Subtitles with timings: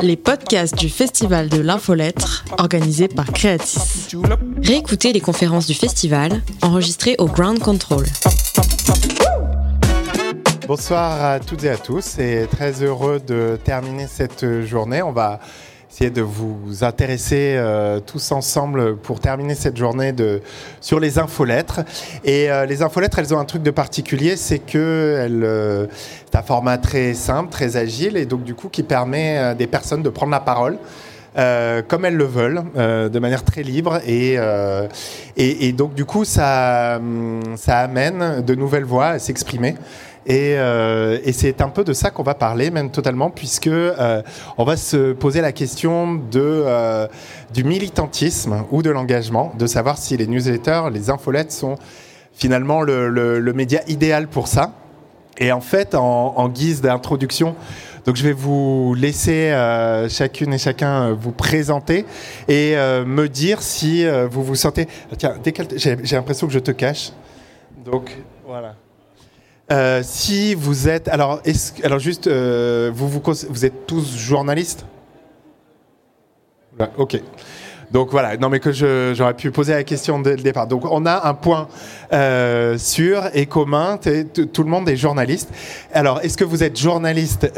[0.00, 4.16] les podcasts du Festival de l'Infolettre, organisé par Creatis.
[4.62, 8.06] Réécoutez les conférences du festival, enregistrées au Ground Control.
[10.66, 15.02] Bonsoir à toutes et à tous et très heureux de terminer cette journée.
[15.02, 15.40] On va
[15.92, 20.40] essayer de vous intéresser euh, tous ensemble pour terminer cette journée de,
[20.80, 21.80] sur les infolettres.
[22.24, 25.86] Et euh, les infolettres, elles ont un truc de particulier, c'est que elles, euh,
[26.30, 29.66] c'est un format très simple, très agile, et donc du coup qui permet à des
[29.66, 30.78] personnes de prendre la parole.
[31.88, 34.36] comme elles le veulent, de manière très libre et,
[35.36, 37.00] et, et, donc du coup ça,
[37.56, 39.74] ça amène de nouvelles voix à s'exprimer.
[40.26, 44.22] Et, euh, et c'est un peu de ça qu'on va parler, même totalement, puisque euh,
[44.56, 47.08] on va se poser la question de, euh,
[47.52, 51.76] du militantisme ou de l'engagement, de savoir si les newsletters, les infolettes sont
[52.32, 54.72] finalement le, média idéal pour ça.
[55.38, 57.56] Et en fait, en, guise d'introduction,
[58.04, 59.50] donc je vais vous laisser
[60.08, 62.04] chacune et chacun vous présenter
[62.48, 64.88] et me dire si vous vous sentez.
[65.16, 65.34] Tiens,
[65.74, 67.12] j'ai l'impression que je te cache.
[67.84, 68.10] Donc
[68.46, 68.74] voilà.
[69.70, 71.40] Euh, si vous êtes, alors,
[71.84, 74.84] alors juste, euh, vous, vous, êtes tous journalistes?
[76.96, 77.20] Ok.
[77.92, 80.66] Donc voilà, non mais que j'aurais pu poser la question dès le départ.
[80.66, 81.68] Donc on a un point
[82.14, 85.50] euh, sûr et commun, tout le monde est journaliste.
[85.92, 87.52] Alors est-ce que vous êtes journaliste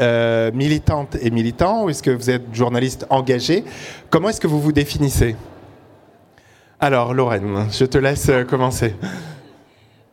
[0.53, 3.63] militante et militant ou est-ce que vous êtes journaliste engagé?
[4.09, 5.37] Comment est-ce que vous vous définissez?
[6.81, 8.93] Alors Lorraine, je te laisse commencer.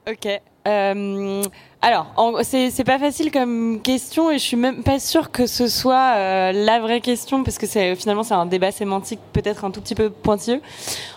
[0.08, 0.40] Ok.
[0.68, 1.42] Euh,
[1.80, 2.06] alors,
[2.42, 6.52] c'est pas facile comme question et je suis même pas sûre que ce soit euh,
[6.52, 9.96] la vraie question parce que c'est finalement c'est un débat sémantique peut-être un tout petit
[9.96, 10.60] peu pointilleux.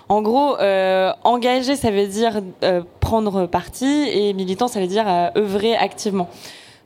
[0.09, 5.05] En gros, euh, engager ça veut dire euh, prendre parti et militant ça veut dire
[5.07, 6.30] euh, œuvrer activement.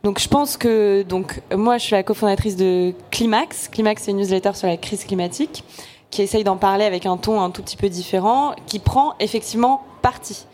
[0.04, 3.70] Donc je pense que donc moi je suis la cofondatrice de Climax.
[3.70, 5.64] Climax c'est une newsletter sur la crise climatique
[6.12, 9.84] qui essaye d'en parler avec un ton un tout petit peu différent, qui prend effectivement
[10.02, 10.46] parti.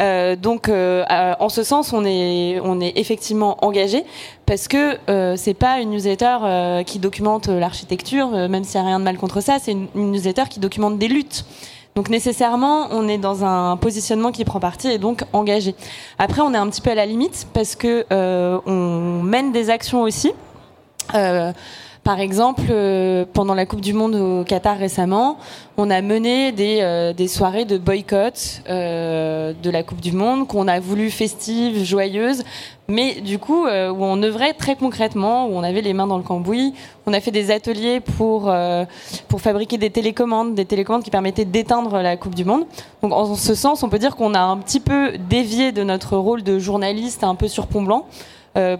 [0.00, 1.04] Euh, donc, euh,
[1.38, 2.60] en ce sens, on est,
[2.96, 4.04] effectivement engagé
[4.46, 8.88] parce que euh, c'est pas une newsletter euh, qui documente l'architecture, même s'il n'y a
[8.88, 9.58] rien de mal contre ça.
[9.60, 11.44] C'est une, une, newsletter qui documente des luttes.
[11.94, 15.74] Donc nécessairement, on est dans un positionnement qui prend parti et donc engagé.
[16.18, 20.02] Après, on est un petit peu à la limite parce que on mène des actions
[20.02, 20.32] aussi.
[22.04, 25.36] Par exemple, euh, pendant la Coupe du Monde au Qatar récemment,
[25.76, 30.48] on a mené des, euh, des soirées de boycott euh, de la Coupe du Monde
[30.48, 32.42] qu'on a voulu festives, joyeuses,
[32.88, 33.68] mais du coup où
[34.04, 36.74] on œuvrait très concrètement, où on avait les mains dans le cambouis.
[37.06, 38.52] On a fait des ateliers pour
[39.28, 42.64] pour fabriquer des télécommandes, des télécommandes qui permettaient d'éteindre la Coupe du Monde.
[43.02, 46.16] Donc en ce sens, on peut dire qu'on a un petit peu dévié de notre
[46.16, 48.30] rôle de journaliste un peu sur pont blanc euh,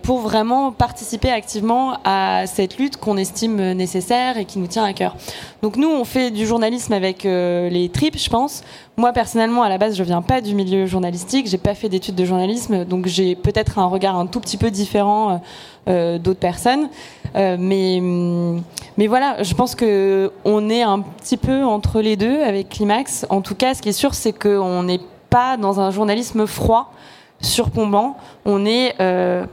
[0.02, 4.92] pour vraiment participer activement à cette lutte qu'on estime nécessaire et qui nous tient à
[4.92, 5.14] cœur.
[5.62, 8.62] Donc nous, on fait du journalisme avec euh, les tripes, je pense.
[8.96, 12.14] Moi, personnellement, à la base, je viens pas du milieu journalistique, j'ai pas fait d'études
[12.14, 15.42] de journalisme, donc j'ai peut-être un regard un tout petit peu différent
[15.88, 16.88] euh, d'autres personnes.
[17.36, 22.70] Euh, mais, voilà, je pense que on est un petit peu entre les deux avec
[22.70, 23.26] Climax.
[23.28, 26.92] En tout cas, ce qui est sûr, c'est qu'on n'est pas dans un journalisme froid,
[27.40, 28.16] surplombant.
[28.44, 29.44] On est euh,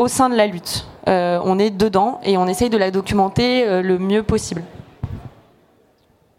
[0.00, 0.86] au sein de la lutte.
[1.08, 4.62] Euh, on est dedans et on essaye de la documenter euh, le mieux possible.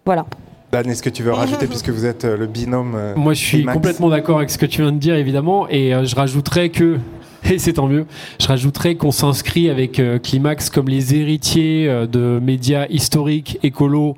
[0.03, 0.25] Voilà.
[0.71, 3.63] Dan, est-ce que tu veux rajouter, puisque vous êtes euh, le binôme Moi, je suis
[3.65, 6.97] complètement d'accord avec ce que tu viens de dire, évidemment, et je rajouterais que
[7.49, 8.05] et c'est tant mieux.
[8.39, 14.15] Je rajouterais qu'on s'inscrit avec Climax comme les héritiers de médias historiques, écolos,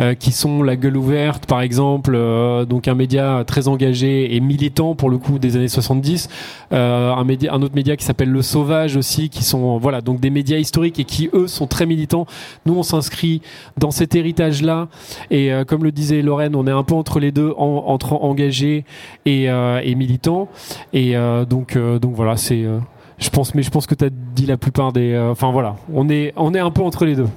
[0.00, 4.40] euh, qui sont La Gueule Ouverte, par exemple, euh, donc un média très engagé et
[4.40, 6.30] militant pour le coup des années 70.
[6.72, 10.56] Euh, un, autre média qui s'appelle Le Sauvage aussi, qui sont voilà donc des médias
[10.56, 12.26] historiques et qui eux sont très militants.
[12.64, 13.42] Nous, on s'inscrit
[13.76, 14.88] dans cet héritage-là
[15.30, 18.84] et comme le disait Lorraine, on est un peu entre les deux, en, entre engagés
[19.26, 19.48] et,
[19.94, 20.48] militants.
[20.94, 21.14] Et
[21.48, 25.18] donc voilà, je pense, mais je pense que tu as dit la plupart des.
[25.30, 27.28] Enfin voilà, on est, on est un peu entre les deux.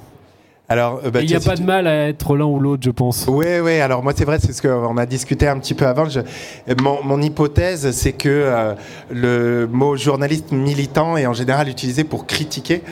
[0.68, 3.26] Alors, bah, il n'y a pas de mal à être l'un ou l'autre, je pense.
[3.28, 3.78] Oui, oui.
[3.78, 6.08] Alors moi, c'est vrai, c'est ce qu'on a discuté un petit peu avant.
[6.08, 6.20] Je,
[6.82, 8.74] mon, mon, hypothèse, c'est que euh,
[9.10, 12.82] le mot journaliste militant est en général utilisé pour critiquer.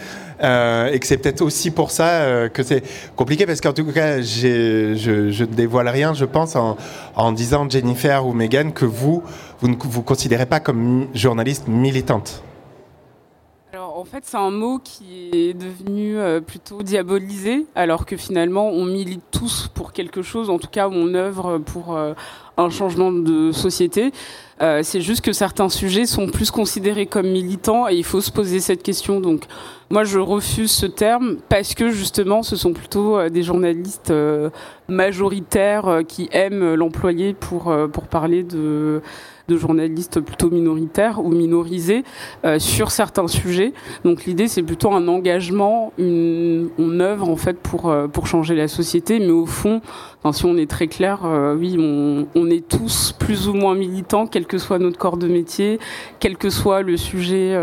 [0.43, 2.83] Euh, et que c'est peut-être aussi pour ça euh, que c'est
[3.15, 6.77] compliqué parce qu'en tout cas, je, je ne dévoile rien, je pense, en,
[7.15, 9.23] en disant Jennifer ou Megan que vous,
[9.61, 12.43] vous ne vous considérez pas comme journaliste militante
[14.05, 18.85] en fait, c'est un mot qui est devenu euh, plutôt diabolisé, alors que finalement, on
[18.85, 22.13] milite tous pour quelque chose, en tout cas, on œuvre pour euh,
[22.57, 24.13] un changement de société.
[24.63, 28.31] Euh, c'est juste que certains sujets sont plus considérés comme militants et il faut se
[28.31, 29.21] poser cette question.
[29.21, 29.45] Donc,
[29.91, 34.13] moi, je refuse ce terme parce que justement, ce sont plutôt des journalistes
[34.89, 39.03] majoritaires qui aiment l'employer pour pour parler de
[39.49, 42.05] de journalistes plutôt minoritaires ou minorisés
[42.45, 43.73] euh, sur certains sujets.
[44.05, 48.55] Donc l'idée c'est plutôt un engagement, une, on œuvre en fait pour euh, pour changer
[48.55, 49.81] la société, mais au fond,
[50.33, 54.27] si on est très clair, euh, oui, on, on, est tous plus ou moins militants,
[54.27, 55.79] quel que soit notre corps de métier,
[56.21, 57.57] quel que soit le sujet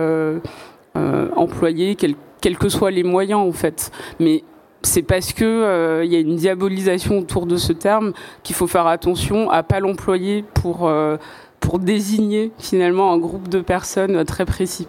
[0.96, 3.92] employé, quels quel que soient les moyens en fait.
[4.20, 4.44] Mais
[4.82, 8.14] c'est parce que il y a une diabolisation autour de ce terme
[8.44, 10.92] qu'il faut faire attention à pas l'employer pour
[11.60, 14.88] pour désigner finalement un groupe de personnes très précis.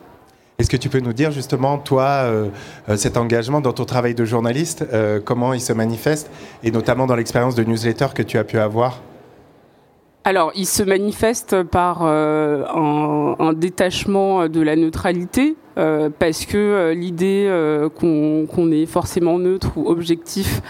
[0.59, 2.49] Est-ce que tu peux nous dire justement, toi, euh,
[2.89, 6.31] euh, cet engagement dans ton travail de journaliste, euh, comment il se manifeste,
[6.63, 9.01] et notamment dans l'expérience de newsletter que tu as pu avoir?
[10.25, 17.51] Alors, il se manifeste par un, détachement de la neutralité, parce que l'idée
[17.99, 20.63] qu'on est forcément neutre ou objectif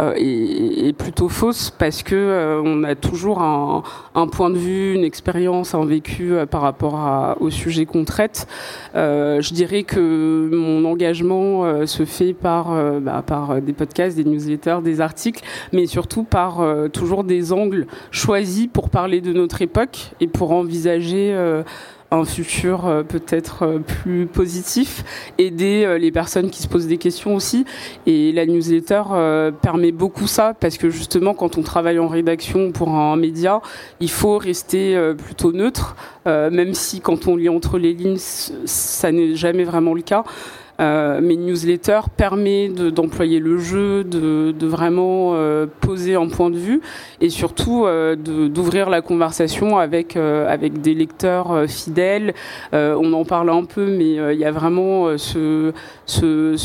[0.00, 3.82] euh, est, plutôt fausse parce que euh, on a toujours un,
[4.14, 8.04] un, point de vue, une expérience, un vécu euh, par rapport à, au sujet qu'on
[8.04, 8.46] traite.
[8.94, 15.00] je dirais que mon engagement se fait par, bah, par des podcasts, des newsletters, des
[15.00, 15.42] articles,
[15.72, 16.60] mais surtout par
[16.92, 21.34] toujours des angles choisis pour parler de notre époque et pour envisager
[22.12, 25.02] un futur euh, peut-être euh, plus positif,
[25.38, 27.64] aider euh, les personnes qui se posent des questions aussi.
[28.06, 29.02] Et la newsletter
[29.62, 33.60] permet beaucoup ça parce que justement quand on travaille en rédaction pour un média,
[34.00, 39.34] il faut rester plutôt neutre, même si quand on lit entre les lignes, ça n'est
[39.34, 40.24] jamais vraiment le cas.
[40.80, 46.80] Euh, mes newsletters permet d'employer le jeu, de, vraiment euh, poser un point de vue
[47.20, 52.34] et surtout euh, d'ouvrir la conversation avec avec des lecteurs fidèles.
[52.72, 55.72] on en parle un peu, mais il y a vraiment ce,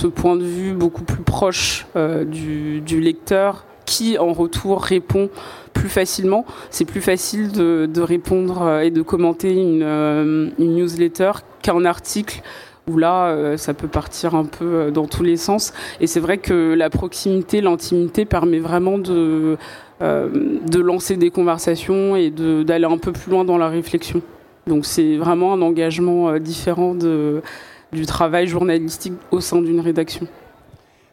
[0.08, 5.30] point de vue beaucoup plus proche du, lecteur qui en retour répond
[5.74, 6.46] plus facilement.
[6.70, 11.32] C'est plus facile de, répondre et de commenter une newsletter
[11.62, 12.42] qu'un article
[12.88, 15.74] où là, euh, ça peut partir un peu euh, dans tous les sens.
[16.00, 19.58] Et c'est vrai que la proximité, l'intimité permet vraiment de,
[20.02, 20.30] euh,
[20.74, 24.22] lancer des conversations et d'aller un peu plus loin dans la réflexion.
[24.68, 30.28] Donc c'est vraiment un engagement différent du travail journalistique au sein d'une rédaction.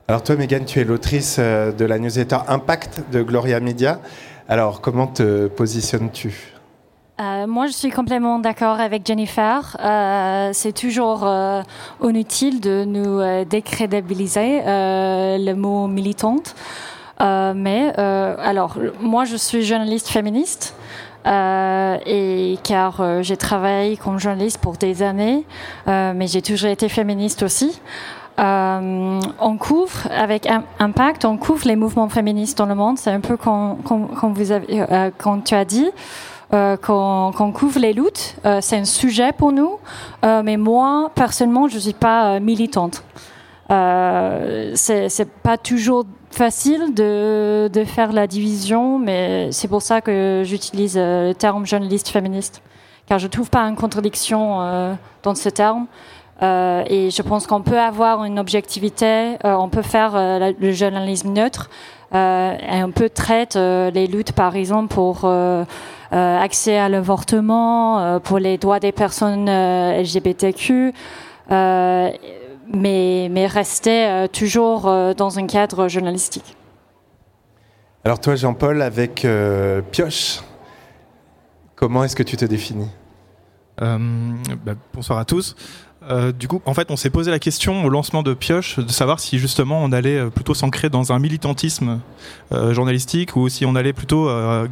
[0.08, 4.00] Alors toi, Megan, tu es l'autrice de la newsletter Impact de Gloria Media.
[4.48, 6.53] Alors comment te positionnes-tu?
[7.20, 9.76] Euh, moi, je suis complètement d'accord avec Jennifer.
[9.78, 11.62] Euh, c'est toujours euh,
[12.02, 16.56] inutile de nous euh, décrédibiliser euh, le mot militante.
[17.20, 20.74] mais alors, moi, je suis journaliste féministe.
[21.24, 25.44] et car j'ai travaillé comme journaliste pour des années,
[25.86, 27.80] mais j'ai toujours été féministe aussi.
[28.38, 30.48] on couvre avec
[30.80, 32.98] Impact, on couvre les mouvements féministes dans le monde.
[32.98, 34.84] C'est un peu comme, comme, comme vous avez,
[35.16, 35.88] quand tu as dit
[36.54, 38.36] euh, qu'on couvre les luttes.
[38.44, 39.80] Euh, c'est un sujet pour nous,
[40.24, 43.02] euh, mais moi, personnellement, je ne suis pas militante.
[43.68, 51.32] c'est pas toujours facile de, faire la division, mais c'est pour ça que j'utilise le
[51.32, 52.62] terme journaliste féministe,
[53.06, 55.86] car je ne trouve pas une contradiction dans ce terme.
[56.40, 60.12] et je pense qu'on peut avoir une objectivité, on peut faire
[60.60, 61.68] le journalisme neutre,
[62.14, 65.26] et on peut traiter les luttes, par exemple, pour
[66.14, 70.92] euh, accès à l'avortement, euh, pour les droits des personnes euh, LGBTQ,
[71.50, 74.82] mais, mais rester toujours
[75.16, 76.56] dans un cadre journalistique.
[78.04, 79.26] Alors toi, Jean-Paul, avec
[79.90, 80.40] Pioche,
[81.74, 82.88] comment est-ce que tu te définis?
[83.78, 85.54] Bah, Bonsoir à tous.
[86.10, 88.90] Euh, du coup, en fait, on s'est posé la question au lancement de Pioche de
[88.90, 92.00] savoir si justement on allait euh, plutôt s'ancrer dans un militantisme
[92.52, 94.28] euh, journalistique ou si on allait plutôt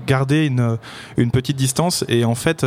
[0.07, 0.79] garder une,
[1.17, 2.05] une, petite distance.
[2.09, 2.65] Et en fait,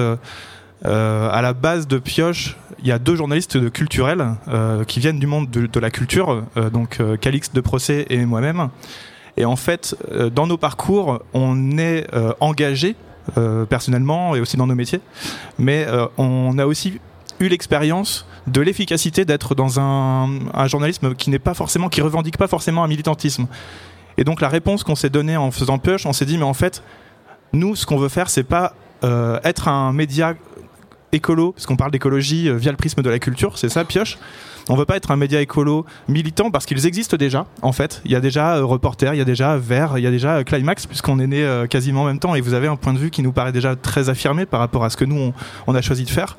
[0.84, 4.26] à la base de Pioche, il y a deux journalistes culturels
[4.88, 6.44] qui viennent du monde de, de la culture,
[6.74, 8.70] donc Calix de Procès et moi-même.
[9.38, 9.96] Et en fait,
[10.34, 12.08] dans nos parcours, on est
[12.40, 12.96] engagé
[13.70, 15.02] personnellement et aussi dans nos métiers,
[15.58, 17.00] mais on a aussi
[17.40, 22.48] eu l'expérience de l'efficacité d'être dans un, journalisme qui n'est pas forcément, qui revendique pas
[22.48, 23.48] forcément un militantisme.
[24.18, 26.54] Et donc la réponse qu'on s'est donnée en faisant push, on s'est dit mais en
[26.54, 26.84] fait,
[27.54, 28.74] nous, ce qu'on veut faire, c'est pas
[29.04, 30.36] euh, être un média
[31.12, 34.18] écolo, parce qu'on parle d'écologie via le prisme de la culture, c'est ça, pioche?
[34.68, 37.46] On veut pas être un média écolo militant parce qu'ils existent déjà.
[37.62, 40.12] En fait, il y a déjà Reporter, il y a déjà Vert, il y a
[40.12, 42.34] déjà Climax, puisqu'on est né quasiment en même temps.
[42.34, 44.84] Et vous avez un point de vue qui nous paraît déjà très affirmé par rapport
[44.84, 45.34] à ce que nous
[45.68, 46.36] on, a choisi de faire.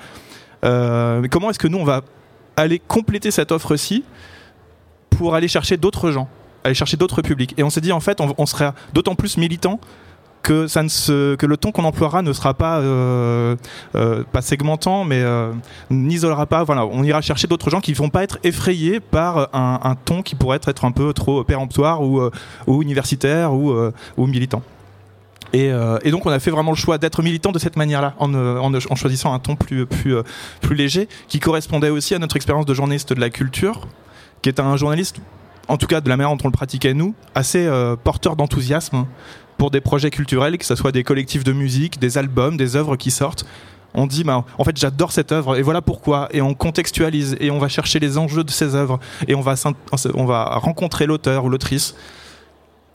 [0.62, 2.02] Mais comment est-ce que nous on va
[2.56, 4.04] aller compléter cette offre-ci
[5.10, 6.28] pour aller chercher d'autres gens,
[6.64, 7.54] aller chercher d'autres publics?
[7.56, 9.80] Et on s'est dit en fait, on, on serait d'autant plus militant
[10.46, 13.56] que, ça ne que le ton qu'on emploiera ne sera pas, euh,
[13.96, 15.52] euh, pas segmentant, mais euh,
[15.90, 16.62] n'isolera pas.
[16.62, 19.94] Voilà, on ira chercher d'autres gens qui ne vont pas être effrayés par un, un,
[19.96, 22.30] ton qui pourrait être un peu trop péremptoire ou,
[22.80, 24.62] universitaire ou militant.
[25.52, 25.70] Et,
[26.02, 28.94] et, donc on a fait vraiment le choix d'être militant de cette manière-là, en, en,
[28.96, 33.20] choisissant un ton plus, plus, léger, qui correspondait aussi à notre expérience de journaliste de
[33.20, 33.86] la culture,
[34.42, 35.20] qui est un journaliste,
[35.68, 37.70] en tout cas de la manière dont on le pratiquait nous, assez
[38.04, 39.06] porteur d'enthousiasme
[39.58, 42.96] pour des projets culturels, que ce soit des collectifs de musique, des albums, des œuvres
[42.96, 43.46] qui sortent.
[43.94, 46.28] On dit, bah, en fait, j'adore cette œuvre et voilà pourquoi.
[46.32, 50.44] Et on contextualise et on va chercher les enjeux de ces œuvres et on va
[50.58, 51.94] rencontrer l'auteur ou l'autrice.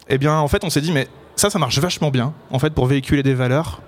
[0.10, 2.72] Eh bien, en fait, on s'est dit, mais ça, ça marche vachement bien, en fait,
[2.72, 3.82] pour véhiculer des valeurs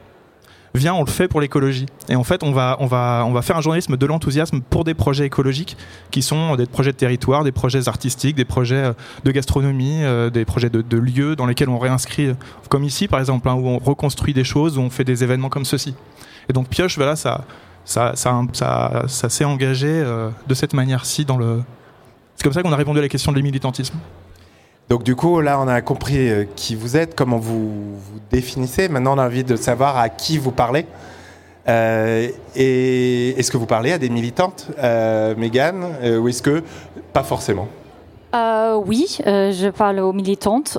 [0.76, 1.86] viens, on le fait pour l'écologie.
[2.10, 4.84] Et en fait, on va, on, va, on va faire un journalisme de l'enthousiasme pour
[4.84, 5.78] des projets écologiques
[6.12, 10.30] qui sont des projets de territoire, des projets artistiques, des projets euh, de gastronomie, euh,
[10.30, 12.34] des projets de, lieux dans lesquels on réinscrit, euh,
[12.70, 15.50] comme ici par exemple, hein, où on reconstruit des choses, où on fait des événements
[15.50, 15.96] comme ceci.
[16.50, 17.46] Et donc Pioche, voilà, ça,
[17.86, 18.42] ça, ça,
[19.08, 20.04] ça, s'est engagé
[20.48, 21.62] de cette manière-ci dans le.
[22.36, 23.98] C'est comme ça qu'on a répondu à la question de l'militantisme.
[24.94, 28.90] Donc du coup, là, on a compris euh, qui vous êtes, comment vous vous définissez.
[28.90, 30.86] Maintenant, on a envie de savoir à qui vous parlez.
[31.68, 36.62] Euh, et est-ce que vous parlez à des militantes, euh, Mégane, euh, ou est-ce que
[37.12, 37.68] pas forcément?
[38.86, 40.78] Oui, je parle aux militantes.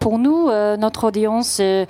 [0.00, 1.86] pour nous, notre audience et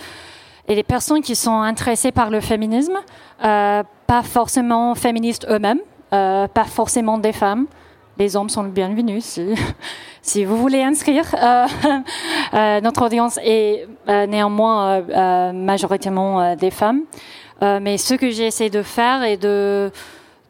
[0.69, 2.99] les personnes qui sont intéressées par le féminisme,
[3.41, 7.67] pas forcément féministes eux-mêmes, pas forcément des femmes
[8.23, 9.41] les hommes sont bienvenus
[10.23, 11.27] si, vous voulez inscrire.
[11.35, 11.67] Euh,
[12.55, 15.03] euh, notre audience est euh, néanmoins
[15.53, 17.03] majoritairement des femmes.
[17.61, 19.91] mais ce que j'ai essayé de faire est de,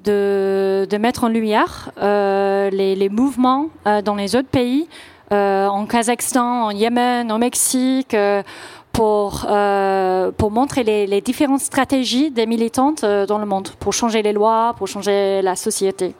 [0.04, 3.68] de, mettre en lumière les, les, mouvements
[4.04, 4.86] dans les autres pays,
[5.30, 8.16] en Kazakhstan, en Yémen, au Mexique,
[8.92, 9.46] pour,
[10.38, 14.74] pour montrer les, les, différentes stratégies des militantes dans le monde, pour changer les lois,
[14.76, 16.14] pour changer la société.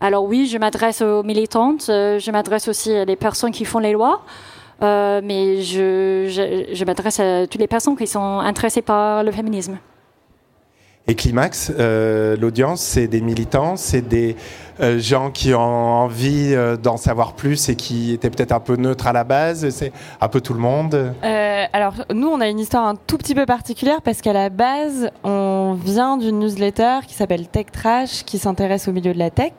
[0.00, 3.80] Alors oui, je m'adresse aux militantes, euh, je m'adresse aussi à des personnes qui font
[3.80, 4.22] les lois,
[4.80, 9.78] euh, mais je, m'adresse à toutes les personnes qui sont intéressées par le féminisme.
[11.10, 14.36] Et Climax, euh, l'audience, c'est des militants, c'est des
[14.98, 19.12] gens qui ont envie d'en savoir plus et qui étaient peut-être un peu neutres à
[19.12, 19.68] la base.
[19.70, 21.14] C'est un peu tout le monde.
[21.72, 25.10] alors nous, on a une histoire un tout petit peu particulière parce qu'à la base,
[25.24, 29.54] on vient d'une newsletter qui s'appelle Tech Trash, qui s'intéresse au milieu de la tech.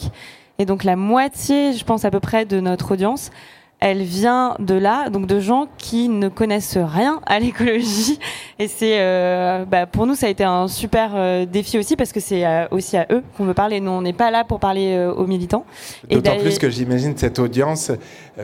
[0.59, 3.31] Et donc la moitié, je pense à peu près, de notre audience
[3.79, 8.19] elle vient de là, donc de gens qui ne connaissent rien à l'écologie.
[8.59, 12.11] Et c'est, euh, bah, pour nous, ça a été un super euh, défi aussi parce
[12.11, 13.79] que c'est euh, aussi à eux qu'on veut parler.
[13.79, 15.65] Nous, on n'est pas là pour parler aux militants.
[16.09, 17.91] D'autant plus que j'imagine cette audience,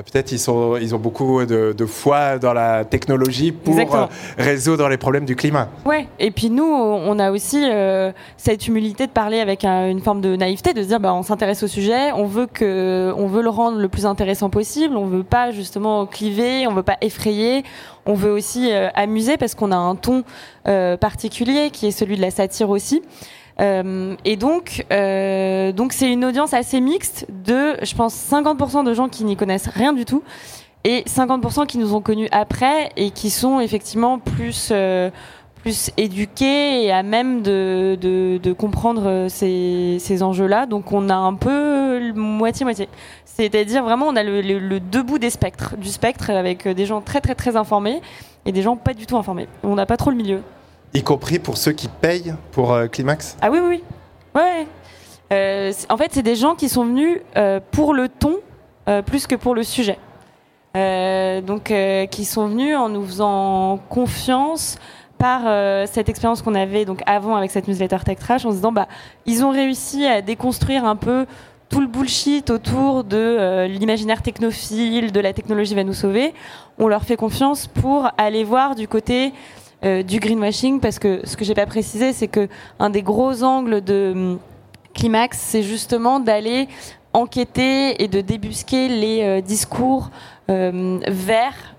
[0.04, 3.78] peut-être ils sont, ils ont beaucoup de, foi dans la technologie pour
[4.38, 5.70] résoudre les problèmes du climat.
[5.86, 6.08] Ouais.
[6.20, 7.64] Et puis nous, on a aussi
[8.38, 11.64] cette humilité de parler avec une forme de naïveté, de se dire, bah, on s'intéresse
[11.64, 15.24] au sujet, on veut que, on veut le rendre le plus intéressant possible, on veut
[15.24, 17.64] pas justement cliver, on veut pas effrayer,
[18.06, 20.24] on veut aussi euh, amuser parce qu'on a un ton
[20.68, 23.02] euh, particulier qui est celui de la satire aussi.
[23.62, 29.10] Euh, et donc, donc c'est une audience assez mixte de, je pense, 50% de gens
[29.10, 30.24] qui n'y connaissent rien du tout
[30.84, 34.72] et 50% qui nous ont connus après et qui sont effectivement plus
[35.66, 40.68] plus éduqués et à même de, de, comprendre ces, ces enjeux-là.
[40.68, 42.88] Donc on a un peu moitié-moitié.
[43.26, 47.02] C'est-à-dire vraiment on a le, le, deux bouts des spectres, du spectre avec des gens
[47.02, 48.00] très très très informés
[48.46, 49.48] et des gens pas du tout informés.
[49.64, 50.42] On n'a pas trop le milieu.
[50.94, 53.84] Y compris pour ceux qui payent pour euh, Climax Ah oui, oui, oui.
[54.34, 54.68] Ouais.
[55.34, 58.38] Euh, en fait, c'est des gens qui sont venus euh, pour le ton
[59.08, 59.98] plus que pour le sujet.
[60.76, 61.74] donc,
[62.12, 64.78] qui sont venus en nous faisant confiance,
[65.18, 65.42] par
[65.88, 68.88] cette expérience qu'on avait donc avant avec cette newsletter Tech Trash en se disant bah
[69.26, 71.26] ils ont réussi à déconstruire un peu
[71.70, 76.36] tout le bullshit autour de l'imaginaire technophile, de la technologie va nous sauver.
[76.78, 79.34] On leur fait confiance pour aller voir du côté
[79.84, 82.48] euh, du greenwashing parce que ce que j'ai pas précisé c'est que
[82.80, 84.40] un des gros angles de hum,
[84.94, 86.68] Climax c'est justement d'aller
[87.14, 90.10] enquêter et de débusquer les discours
[90.50, 91.76] verts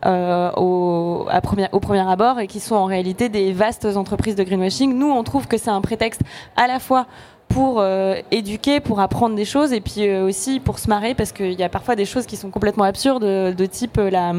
[0.57, 1.41] au, à
[1.73, 4.95] au premier abord et qui sont en réalité des vastes entreprises de greenwashing.
[4.95, 6.23] Nous, on trouve que c'est un prétexte
[6.57, 7.07] à la fois
[7.49, 7.85] pour
[8.31, 11.69] éduquer, pour apprendre des choses et puis aussi pour se marrer parce qu'il y a
[11.69, 14.33] parfois des choses qui sont complètement absurdes de type la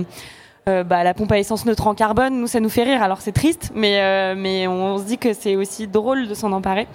[0.68, 3.02] euh, bah, la pompe à essence neutre en carbone, nous ça nous fait rire.
[3.02, 6.52] Alors c'est triste, mais euh, mais on se dit que c'est aussi drôle de s'en
[6.52, 6.88] emparer.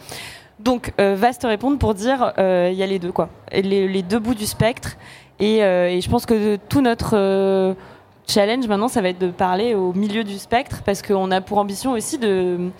[0.60, 4.18] Donc euh, vaste répondre pour dire il y a les deux quoi, les, les, deux
[4.18, 4.96] bouts du spectre.
[5.40, 7.74] Et, et je pense que tout notre
[8.28, 11.58] challenge maintenant, ça va être de parler au milieu du spectre parce qu'on a pour
[11.58, 12.70] ambition aussi de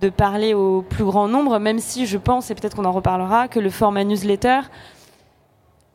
[0.00, 3.48] de parler au plus grand nombre, même si je pense, et peut-être qu'on en reparlera,
[3.48, 4.60] que le format newsletter,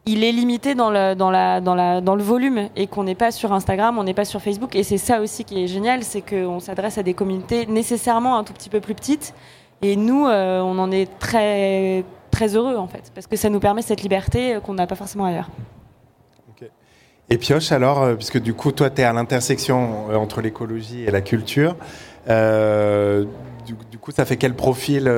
[0.08, 3.16] il est limité dans le, dans la, dans la, dans le volume et qu'on n'est
[3.16, 4.76] pas sur Instagram, on n'est pas sur Facebook.
[4.76, 8.44] Et c'est ça aussi qui est génial, c'est qu'on s'adresse à des communautés nécessairement un
[8.44, 9.34] tout petit peu plus petites.
[9.82, 13.60] Et nous, euh, on en est très, très heureux en fait, parce que ça nous
[13.60, 15.50] permet cette liberté qu'on n'a pas forcément ailleurs.
[17.32, 21.04] Et Pioche, alors, euh, puisque du coup, toi, tu es à l'intersection euh, entre l'écologie
[21.04, 21.76] et la culture,
[22.28, 25.10] du, coup, ça fait quel profil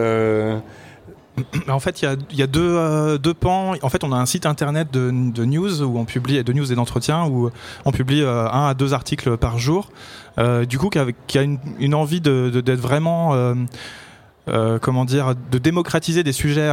[1.70, 3.74] en fait, il y a, euh, deux, pans.
[3.82, 6.76] En fait, on a un site internet de, news où on publie de news et
[6.76, 7.50] d'entretien où
[7.86, 9.92] on publie euh, un à deux articles par jour.
[10.40, 13.56] Euh, du coup, qui a, une, envie d'être vraiment
[14.82, 16.70] comment dire, de démocratiser des sujets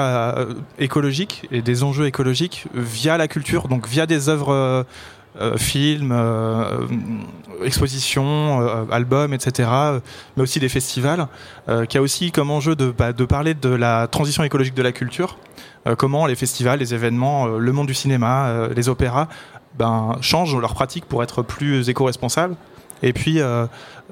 [0.78, 4.86] écologiques et des enjeux écologiques via la culture, donc via des œuvres
[5.56, 6.86] films, euh,
[7.64, 9.68] expositions, euh, albums, etc.,
[10.36, 11.26] mais aussi des festivals,
[11.88, 14.92] qui a aussi comme enjeu de, bah, de parler de la transition écologique de la
[14.92, 15.38] culture,
[15.98, 19.28] comment les festivals, les événements, le monde du cinéma, les opéras,
[19.78, 22.56] ben, changent leurs pratiques pour être plus éco-responsables.
[23.02, 23.40] Et puis,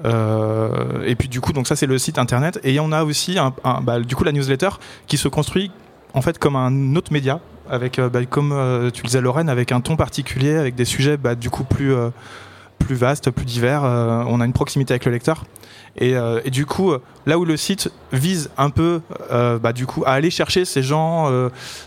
[0.05, 2.59] euh, et puis du coup, donc ça c'est le site internet.
[2.63, 3.37] Et on a aussi
[3.83, 4.69] bah, du coup la newsletter
[5.07, 5.71] qui se construit
[6.13, 7.39] en fait comme un autre média
[7.69, 10.85] avec, euh, bah, comme euh, tu le disais Lorraine, avec un ton particulier, avec des
[10.85, 12.09] sujets bah, du coup plus, euh,
[12.79, 13.83] plus vastes, plus divers.
[13.83, 15.45] on a une proximité avec le lecteur.
[15.95, 16.15] Et,
[16.51, 16.91] du coup,
[17.25, 18.99] là où le site vise un peu,
[19.31, 21.31] bah, du coup, à aller chercher ces gens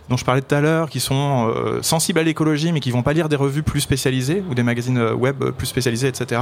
[0.09, 1.53] dont je parlais tout à l'heure, qui sont
[1.83, 5.11] sensibles à l'écologie, mais qui vont pas lire des revues plus spécialisées ou des magazines
[5.11, 6.41] web plus spécialisés, etc.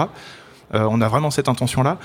[0.72, 1.98] on a vraiment cette intention-là.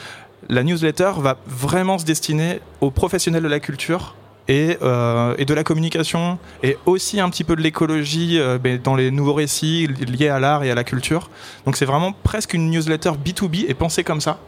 [0.47, 4.15] La newsletter va vraiment se destiner aux professionnels de la culture
[4.49, 9.11] euh, et, de la communication et aussi un petit peu de l'écologie euh, dans les
[9.11, 11.29] nouveaux récits liés à l'art et à la culture.
[11.65, 14.39] Donc c'est vraiment presque une newsletter B2B et pensée comme ça.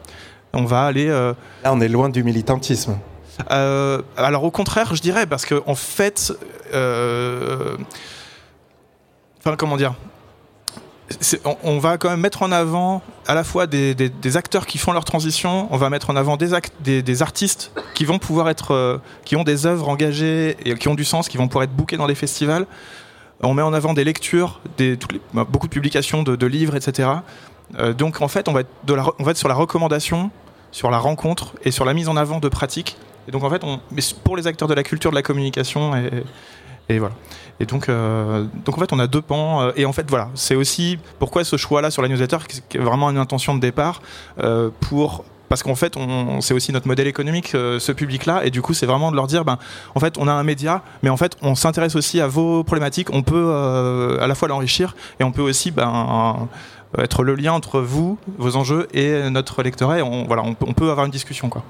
[0.54, 1.08] On va aller...
[1.08, 2.97] Euh, Là on est loin du militantisme.
[3.47, 6.34] alors au contraire je dirais parce qu'en en fait...
[9.39, 9.93] Enfin comment dire
[11.63, 15.06] on, va quand même mettre en avant à la fois des, acteurs qui font leur
[15.06, 19.36] transition, on va mettre en avant des, des, artistes qui vont pouvoir être, euh, qui
[19.36, 22.08] ont des œuvres engagées et qui ont du sens, qui vont pouvoir être bookés dans
[22.08, 22.65] les festivals.
[23.41, 24.62] On met en avant des lectures,
[25.34, 27.10] bah, beaucoup de publications de, livres, etc.
[27.80, 30.30] Euh, donc en fait, on va, être sur la recommandation,
[30.71, 32.97] sur la rencontre et sur la mise en avant de pratiques.
[33.28, 33.80] Et donc en fait, on,
[34.24, 36.24] pour les acteurs de la culture, de la communication et,
[36.91, 37.15] et voilà.
[37.62, 39.62] Et donc, euh, donc en fait, on a deux pans.
[39.62, 42.82] Euh, et en fait, voilà, c'est aussi pourquoi ce choix-là sur la newsletter, qui est
[42.82, 44.01] vraiment une intention de départ
[44.39, 45.97] euh, pour parce qu'en fait,
[46.39, 49.43] c'est aussi notre modèle économique, ce public-là, et du coup, c'est vraiment de leur dire,
[49.43, 49.58] ben,
[49.95, 53.10] en fait, on a un média, mais en fait, on s'intéresse aussi à vos problématiques,
[53.12, 53.54] on peut
[54.21, 56.47] à la fois l'enrichir, et on peut aussi, ben,
[56.97, 60.89] être le lien entre vous, vos enjeux, et notre lectorat, et on, on, on peut
[60.89, 61.65] avoir une discussion, quoi.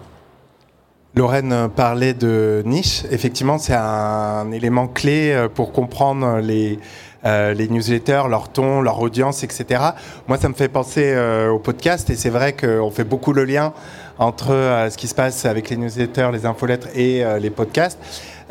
[1.13, 3.03] Lorraine parlait de niche.
[3.11, 6.79] Effectivement, c'est un élément clé euh, pour comprendre les,
[7.25, 9.83] euh, les newsletters, leur ton, leur audience, etc.
[10.29, 13.43] Moi, ça me fait penser euh, au podcast et c'est vrai qu'on fait beaucoup le
[13.43, 13.73] lien
[14.19, 17.97] entre ce qui se passe avec les newsletters, les infolettres et les podcasts.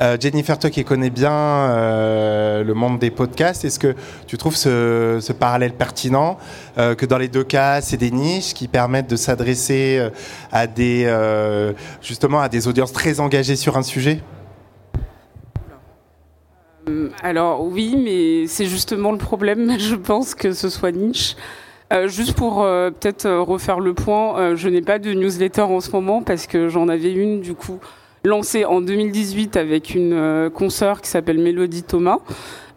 [0.00, 3.94] Euh, Jennifer, toi qui connais bien euh, le monde des podcasts, est-ce que
[4.26, 6.38] tu trouves ce, parallèle pertinent
[6.78, 10.00] euh, que dans les deux cas, c'est des niches qui permettent de s'adresser
[10.52, 11.06] à des
[12.00, 14.20] justement à des audiences très engagées sur un sujet?
[17.22, 21.36] Alors oui, mais c'est justement le problème, je pense, que ce soit niche.
[22.06, 26.46] juste pour peut-être refaire le point, je n'ai pas de newsletter en ce moment parce
[26.46, 27.80] que j'en avais une du coup
[28.24, 32.18] lancé en 2018 avec une euh, consoeur qui s'appelle Mélodie Thomas.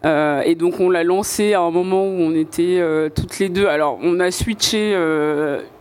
[0.04, 3.48] Euh, et donc on l'a lancé à un moment où on était euh, toutes les
[3.48, 3.66] deux.
[3.66, 4.94] Alors on a switché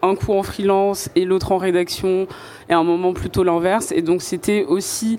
[0.02, 2.28] un coup en freelance et l'autre en rédaction,
[2.70, 3.92] et à un moment plutôt l'inverse.
[3.92, 5.18] Et donc c'était aussi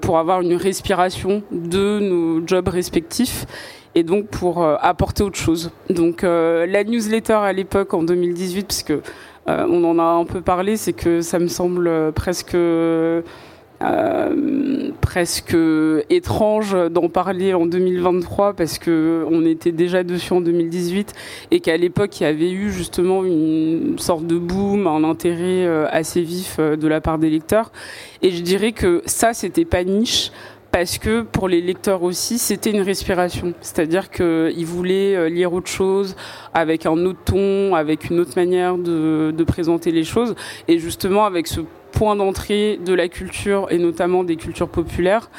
[0.00, 3.46] pour avoir une respiration de nos jobs respectifs
[3.94, 5.70] et donc pour apporter autre chose.
[5.90, 8.94] Donc la newsletter à l'époque en 2018, puisque
[9.46, 12.56] on en a un peu parlé, c'est que ça me semble presque
[13.84, 15.56] euh, presque
[16.08, 21.12] étrange d'en parler en 2023 parce que on était déjà dessus en 2018
[21.50, 25.86] et qu'à l'époque il y avait eu justement une sorte de boom, un intérêt euh,
[25.90, 27.72] assez vif euh, de la part des lecteurs.
[28.22, 30.32] Et je dirais que ça c'était pas niche
[30.70, 33.54] parce que pour les lecteurs aussi, c'était une respiration.
[33.60, 36.16] C'est-à-dire qu'ils voulaient lire autre chose,
[36.52, 40.34] avec un autre ton, avec une autre manière de, de présenter les choses.
[40.66, 41.60] Et justement, avec ce
[41.94, 45.30] point d'entrée de la culture et notamment des cultures populaires.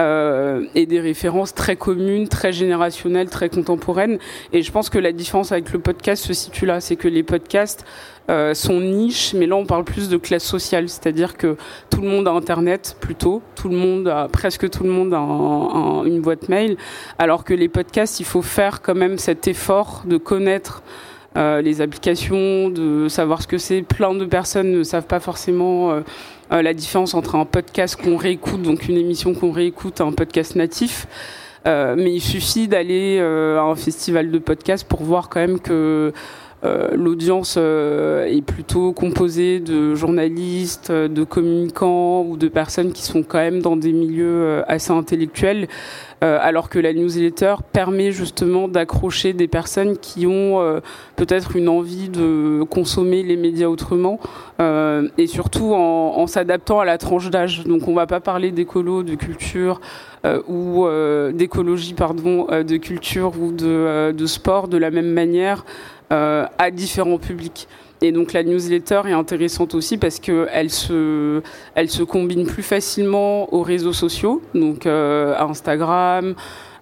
[0.00, 4.18] Euh, et des références très communes, très générationnelles, très contemporaines.
[4.52, 7.22] Et je pense que la différence avec le podcast se situe là, c'est que les
[7.22, 7.84] podcasts
[8.28, 11.56] euh, sont niches, mais là on parle plus de classe sociale, c'est-à-dire que
[11.90, 16.08] tout le monde a Internet plutôt, tout le monde a, presque tout le monde a
[16.08, 16.76] une boîte mail,
[17.20, 20.82] alors que les podcasts, il faut faire quand même cet effort de connaître
[21.36, 23.82] euh, les applications, de savoir ce que c'est.
[23.82, 26.00] Plein de personnes ne savent pas forcément euh,
[26.52, 30.54] euh, la différence entre un podcast qu'on réécoute, donc une émission qu'on réécoute, un podcast
[30.54, 31.08] natif.
[31.66, 36.12] mais il suffit d'aller à un festival de podcasts pour voir quand même que
[36.94, 43.60] l'audience est plutôt composée de journalistes, de communicants ou de personnes qui sont quand même
[43.60, 45.68] dans des milieux assez intellectuels.
[46.24, 50.80] Euh, alors que la newsletter permet justement d'accrocher des personnes qui ont euh,
[51.16, 54.18] peut-être une envie de consommer les médias autrement
[54.58, 57.64] euh, et surtout en, s'adaptant à la tranche d'âge.
[57.64, 59.80] Donc on ne va pas parler d'écolo, de culture
[60.48, 60.86] ou
[61.34, 65.66] d'écologie, de culture ou de, sport de la même manière
[66.08, 67.68] à différents publics.
[68.04, 71.40] Et donc la newsletter est intéressante aussi parce qu'elle se,
[71.74, 76.34] elle se combine plus facilement aux réseaux sociaux, donc euh, à Instagram,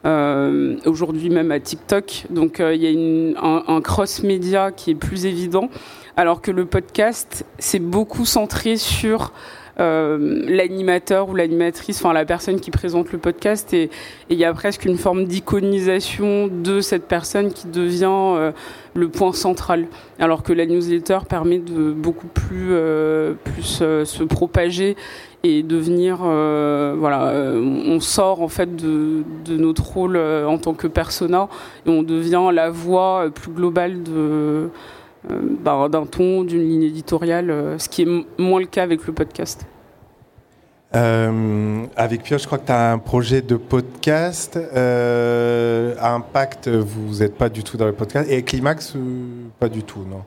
[0.04, 2.24] euh, aujourd'hui même à TikTok.
[2.30, 5.68] Donc euh, il y a un, un cross-média qui est plus évident,
[6.16, 9.32] alors que le podcast, c'est beaucoup centré sur
[9.80, 13.88] euh, l'animateur ou l'animatrice, enfin la personne qui présente le podcast, et
[14.28, 18.52] il y a presque une forme d'iconisation de cette personne qui devient euh,
[18.94, 19.86] le point central,
[20.18, 24.96] alors que la newsletter permet de beaucoup plus, euh, se propager
[25.44, 31.48] et devenir voilà on sort en fait de, de notre rôle en tant que persona
[31.84, 34.68] et on devient la voix plus globale de
[35.28, 38.08] bah, d'un ton, d'une ligne éditoriale, ce qui est
[38.38, 39.66] moins le cas avec le podcast.
[40.94, 44.56] Euh, avec Pio, je crois que tu as un projet de podcast.
[44.56, 48.30] Euh, Impact, vous n'êtes pas du tout dans le podcast.
[48.30, 49.00] Et Climax, euh,
[49.58, 50.22] pas du tout, non.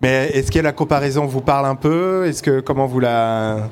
[0.00, 2.24] Mais est-ce que la comparaison vous parle un peu?
[2.26, 3.68] Est-ce que comment vous la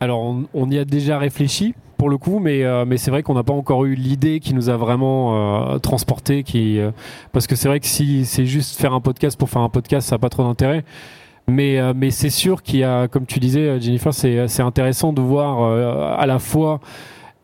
[0.00, 3.32] Alors, on, y a déjà réfléchi pour le coup, mais, euh, mais c'est vrai qu'on
[3.32, 6.42] n'a pas encore eu l'idée qui nous a vraiment transporté.
[6.42, 6.78] Qui,
[7.32, 10.06] parce que c'est vrai que si c'est juste faire un podcast pour faire un podcast,
[10.08, 10.84] ça n'a pas trop d'intérêt.
[11.46, 15.12] Mais, euh, mais c'est sûr qu'il y a, comme tu disais, euh, Jennifer, c'est intéressant
[15.12, 16.80] de voir euh, à la fois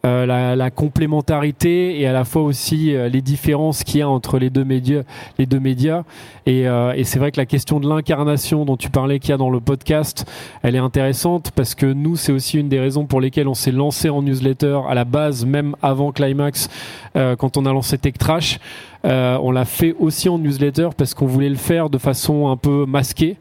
[0.03, 4.51] la, la, complémentarité et à la fois aussi les différences qu'il y a entre les
[4.51, 5.03] deux médias.
[5.39, 6.05] Les deux médias.
[6.47, 9.37] Et, et c'est vrai que la question de l'incarnation dont tu parlais qu'il y a
[9.37, 10.27] dans le podcast,
[10.63, 13.73] elle est intéressante parce que nous, c'est aussi une des raisons pour lesquelles on s'est
[13.73, 16.69] lancé en newsletter à la base, même avant Climax,
[17.15, 18.59] quand on a lancé Tech Trash.
[19.05, 22.87] on l'a fait aussi en newsletter parce qu'on voulait le faire de façon un peu
[22.87, 23.37] masquée.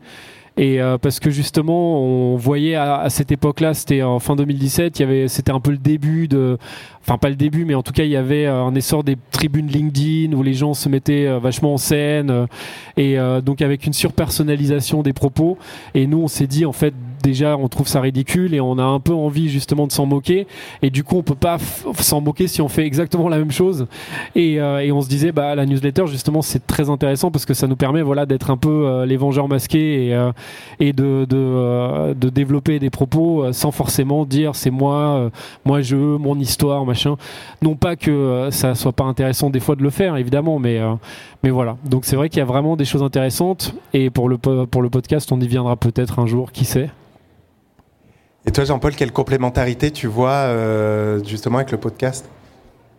[0.60, 5.02] Et euh, parce que justement, on voyait à, cette époque-là, c'était en fin 2017, il
[5.02, 6.58] y avait, c'était un peu le début de,
[7.00, 9.16] enfin pas le début, mais en tout cas, il y avait euh, un essor des
[9.32, 12.48] tribunes LinkedIn où les gens se mettaient euh, vachement en scène
[12.98, 15.58] et donc avec une surpersonnalisation des propos.
[15.96, 18.84] Et nous, on s'est dit en fait, déjà, on trouve ça ridicule et on a
[18.84, 20.48] un peu envie justement de s'en moquer.
[20.82, 21.58] Et du coup, on peut pas
[22.00, 23.88] s'en moquer si on fait exactement la même chose.
[24.36, 27.68] Et, et on se disait, bah la newsletter justement, c'est très intéressant parce que ça
[27.68, 33.44] nous permet, voilà, d'être un peu les vengeurs masqués et euh, de, développer des propos
[33.44, 35.30] euh, sans forcément dire c'est moi, euh,
[35.66, 37.16] moi je, mon histoire, machin.
[37.62, 40.80] Non pas que ça soit pas intéressant des fois de le faire, évidemment, mais,
[41.44, 41.78] mais voilà.
[41.86, 44.90] Donc c'est vrai qu'il y a vraiment des choses intéressantes et pour le, pour le
[44.90, 46.90] podcast, on y viendra peut-être un jour, qui sait.
[48.46, 50.48] Et toi, Jean-Paul, quelle complémentarité tu vois
[51.24, 52.30] justement avec le podcast?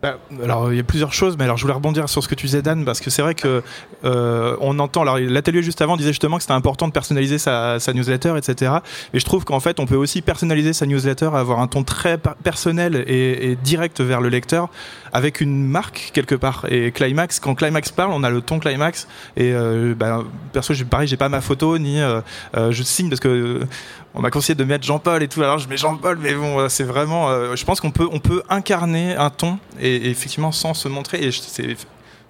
[0.01, 2.33] Bah, alors il y a plusieurs choses, mais alors je voulais rebondir sur ce que
[2.33, 3.61] tu disais Dan, parce que c'est vrai que
[4.03, 5.03] euh, on entend.
[5.03, 8.77] Alors l'atelier juste avant disait justement que c'était important de personnaliser sa, newsletter, etc.
[9.13, 12.17] Et je trouve qu'en fait on peut aussi personnaliser sa newsletter, avoir un ton très
[12.17, 14.69] personnel et, direct vers le lecteur,
[15.13, 16.65] avec une marque quelque part.
[16.69, 19.07] Et Climax, quand Climax parle, on a le ton Climax.
[19.37, 22.21] Et euh, bah, perso, pareil, j'ai pas ma photo ni euh,
[22.57, 23.67] euh je signe parce que
[24.13, 25.41] on m'a conseillé de mettre Jean-Paul et tout.
[25.41, 27.29] Alors je mets Jean-Paul, mais bon, euh, c'est vraiment.
[27.29, 31.25] Euh, je pense qu'on peut, on peut incarner un ton et, effectivement sans se montrer.
[31.25, 31.31] Et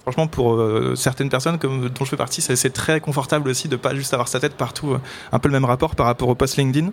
[0.01, 0.63] franchement, pour
[0.95, 4.27] certaines personnes comme dont je fais partie, c'est très confortable aussi de pas juste avoir
[4.27, 4.97] sa tête partout,
[5.31, 6.89] un peu le même rapport par rapport au post LinkedIn.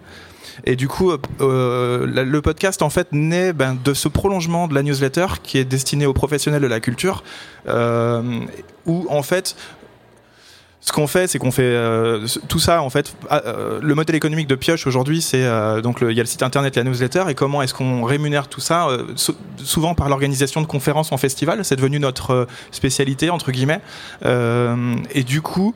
[0.65, 5.27] Et du coup, le podcast en fait naît ben, de ce prolongement de la newsletter
[5.43, 7.25] qui est destinée aux professionnels de la culture,
[7.67, 9.57] où en fait
[10.89, 13.15] ce qu'on fait, c'est qu'on fait euh, tout ça en fait.
[13.29, 16.27] Ah, euh, le modèle économique de Pioche aujourd'hui, c'est euh, donc il y a le
[16.27, 18.89] site internet, la newsletter, et comment est-ce qu'on rémunère tout ça
[19.59, 23.83] Souvent par l'organisation de conférences en festival, c'est devenu notre spécialité entre guillemets.
[24.25, 25.75] et du coup,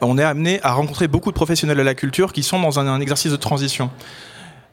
[0.00, 3.00] on est amené à rencontrer beaucoup de professionnels de la culture qui sont dans un,
[3.00, 3.88] exercice de transition.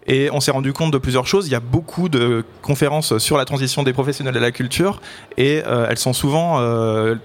[0.08, 1.46] Et on s'est rendu compte de plusieurs choses.
[1.46, 5.02] Il y a beaucoup de conférences sur la transition des professionnels de la culture
[5.38, 6.60] et elles sont souvent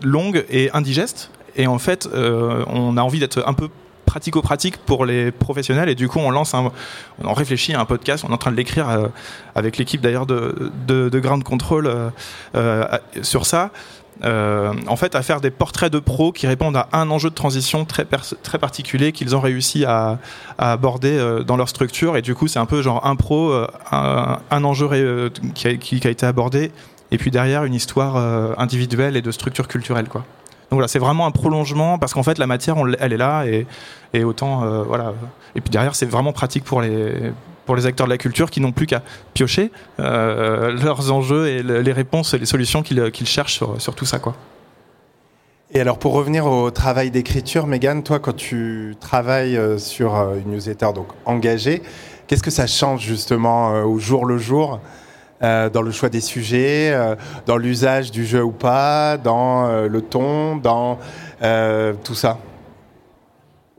[0.03, 1.31] longues et indigestes.
[1.57, 3.69] Et en fait, euh, on a envie d'être un peu
[4.07, 8.25] pratico-pratique pour les professionnels et du coup on lance on réfléchit à un podcast.
[8.27, 9.09] On est en train de l'écrire euh,
[9.55, 11.91] avec l'équipe d'ailleurs de, de, Ground Control
[12.55, 13.71] euh, sur ça.
[14.23, 17.87] En fait à faire des portraits de pros qui répondent à un enjeu de transition
[17.87, 20.19] très, très particulier qu'ils ont réussi à,
[20.59, 22.17] aborder dans leur structure.
[22.17, 23.53] Et du coup c'est un peu genre un pro
[23.91, 26.73] un, enjeu qui a, qui a, été abordé.
[27.11, 28.17] Et puis derrière une histoire
[28.59, 30.25] individuelle et de structure culturelle quoi.
[30.75, 34.25] Donc voilà, c'est vraiment un prolongement parce qu'en fait la matière, elle est là et,
[34.25, 35.15] autant euh, voilà.
[35.55, 37.31] Et puis derrière, c'est vraiment pratique pour les
[37.65, 39.01] pour les acteurs de la culture qui n'ont plus qu'à
[39.35, 44.19] piocher euh, leurs enjeux et les réponses et les solutions qu'ils cherchent sur, tout ça
[44.19, 44.35] quoi.
[45.71, 50.55] Et alors pour revenir au travail d'écriture, Megan, toi quand tu travailles euh, sur une
[50.55, 51.83] newsletter donc engagée,
[52.27, 54.81] qu'est-ce que ça change justement au jour le jour?
[55.43, 57.17] Euh, dans le choix des sujets, euh,
[57.47, 60.99] dans l'usage du jeu ou pas, dans euh, le ton, dans
[62.05, 62.39] tout ça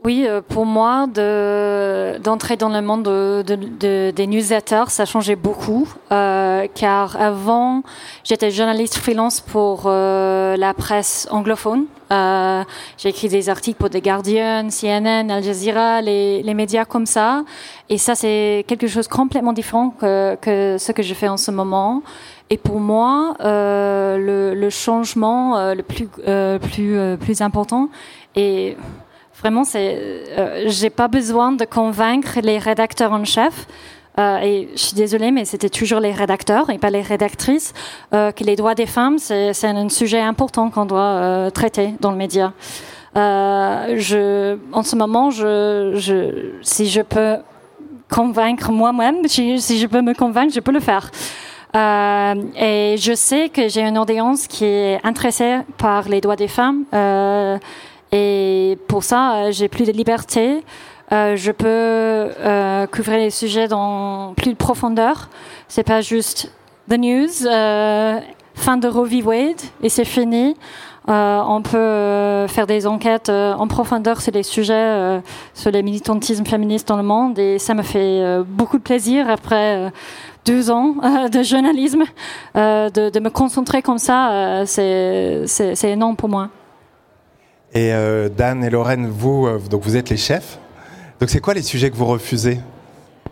[0.06, 3.02] oui, pour moi, d'entrer dans le monde
[3.42, 7.82] des newsletters, ça changeait beaucoup, car avant,
[8.22, 11.86] j'étais journaliste freelance pour la presse anglophone.
[12.10, 17.42] J'ai écrit des articles pour The Guardian, CNN, Al Jazeera, les, les médias comme ça.
[17.88, 21.50] Et ça, c'est quelque chose complètement différent que, que, ce que je fais en ce
[21.50, 22.02] moment.
[22.48, 27.88] Et pour moi, euh, le, le, changement euh, le plus euh, plus euh, plus important
[28.36, 28.76] et
[29.46, 29.98] vraiment, c'est
[30.66, 33.66] j'ai pas besoin de convaincre les rédacteurs en chef.
[34.18, 37.72] et je suis désolée, mais c'était toujours les rédacteurs et pas les rédactrices
[38.10, 42.52] que les droits des femmes, c'est un sujet important qu'on doit traiter dans le média.
[43.14, 47.36] en ce moment, si je peux
[48.08, 49.26] convaincre moi-même.
[49.26, 51.10] Si, je peux me convaincre, je peux le faire.
[51.74, 56.48] Euh, et je sais que j'ai une audience qui est intéressée par les droits des
[56.48, 56.84] femmes.
[56.94, 57.58] Euh,
[58.12, 60.62] et pour ça, euh, j'ai plus de liberté.
[61.12, 65.28] Euh, je peux euh, couvrir les sujets dans plus de profondeur.
[65.68, 66.50] C'est pas juste
[66.88, 68.20] the news, euh,
[68.54, 69.22] fin de Roe v.
[69.22, 70.56] Wade et c'est fini.
[71.08, 75.20] Euh, on peut euh, faire des enquêtes en profondeur sur les sujets,
[75.54, 79.92] sur le militantisme féministe dans le monde, et ça me fait beaucoup de plaisir après
[80.44, 80.96] deux ans
[81.32, 82.02] de journalisme,
[82.56, 85.44] de, me concentrer comme ça, c'est
[85.84, 86.48] énorme pour moi.
[87.76, 87.92] Et
[88.36, 90.58] Dan et Lorraine, vous, donc vous êtes les chefs.
[91.20, 92.58] Donc c'est quoi les sujets que vous refusez?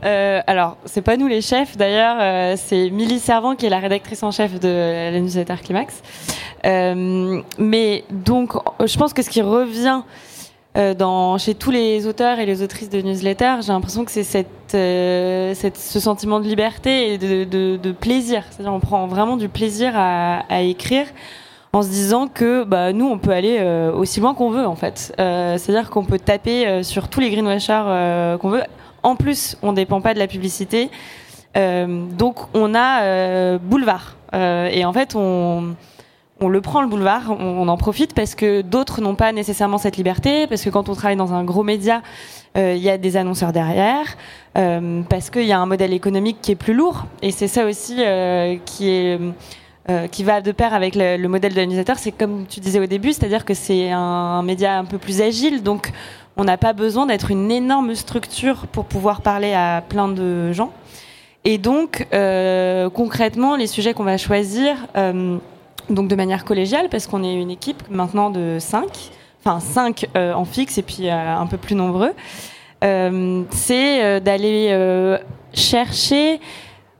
[0.04, 3.78] Euh, alors, c'est pas nous les chefs d'ailleurs, euh, c'est Milly Servant qui est la
[3.78, 6.02] rédactrice en chef de la newsletter Climax.
[6.66, 8.52] Euh, mais donc,
[8.84, 10.02] je pense que ce qui revient
[10.76, 15.54] euh, chez tous les auteurs et les autrices de newsletter, j'ai l'impression que c'est euh,
[15.54, 18.44] ce sentiment de liberté et de, plaisir.
[18.50, 21.06] C'est-à-dire, on prend vraiment du plaisir à écrire
[21.74, 23.60] en se disant que bah, nous, on peut aller
[23.94, 25.12] aussi loin qu'on veut en fait.
[25.18, 28.62] C'est-à-dire qu'on peut taper sur tous les greenwashers qu'on veut
[29.04, 30.90] en plus, on dépend pas de la publicité.
[31.56, 34.16] Euh, donc on a euh, boulevard.
[34.34, 35.76] Euh, et en fait, on
[36.40, 40.46] le prend le boulevard, on, en profite parce que d'autres n'ont pas nécessairement cette liberté,
[40.46, 42.02] parce que quand on travaille dans un gros média,
[42.56, 44.16] il y a des annonceurs derrière,
[44.54, 47.06] parce qu'il y a un modèle économique qui est plus lourd.
[47.22, 48.02] Et c'est ça aussi
[48.66, 49.18] qui est...
[50.10, 53.12] qui va de pair avec le, modèle de l'utilisateur, c'est comme tu disais au début,
[53.12, 55.92] c'est-à-dire que c'est un, média un peu plus agile, donc
[56.36, 60.72] on n'a pas besoin d'être une énorme structure pour pouvoir parler à plein de gens.
[61.44, 65.36] Et donc, euh, concrètement, les sujets qu'on va choisir, euh,
[65.90, 68.86] donc de manière collégiale, parce qu'on est une équipe maintenant de 5,
[69.44, 72.12] enfin 5 euh, en fixe et puis un peu plus nombreux,
[73.50, 75.18] c'est d'aller
[75.54, 76.40] chercher,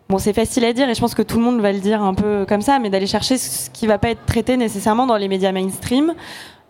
[0.08, 2.02] bon c'est facile à dire et je pense que tout le monde va le dire
[2.02, 5.16] un peu comme ça, mais d'aller chercher ce qui va pas être traité nécessairement dans
[5.16, 6.14] les médias mainstream,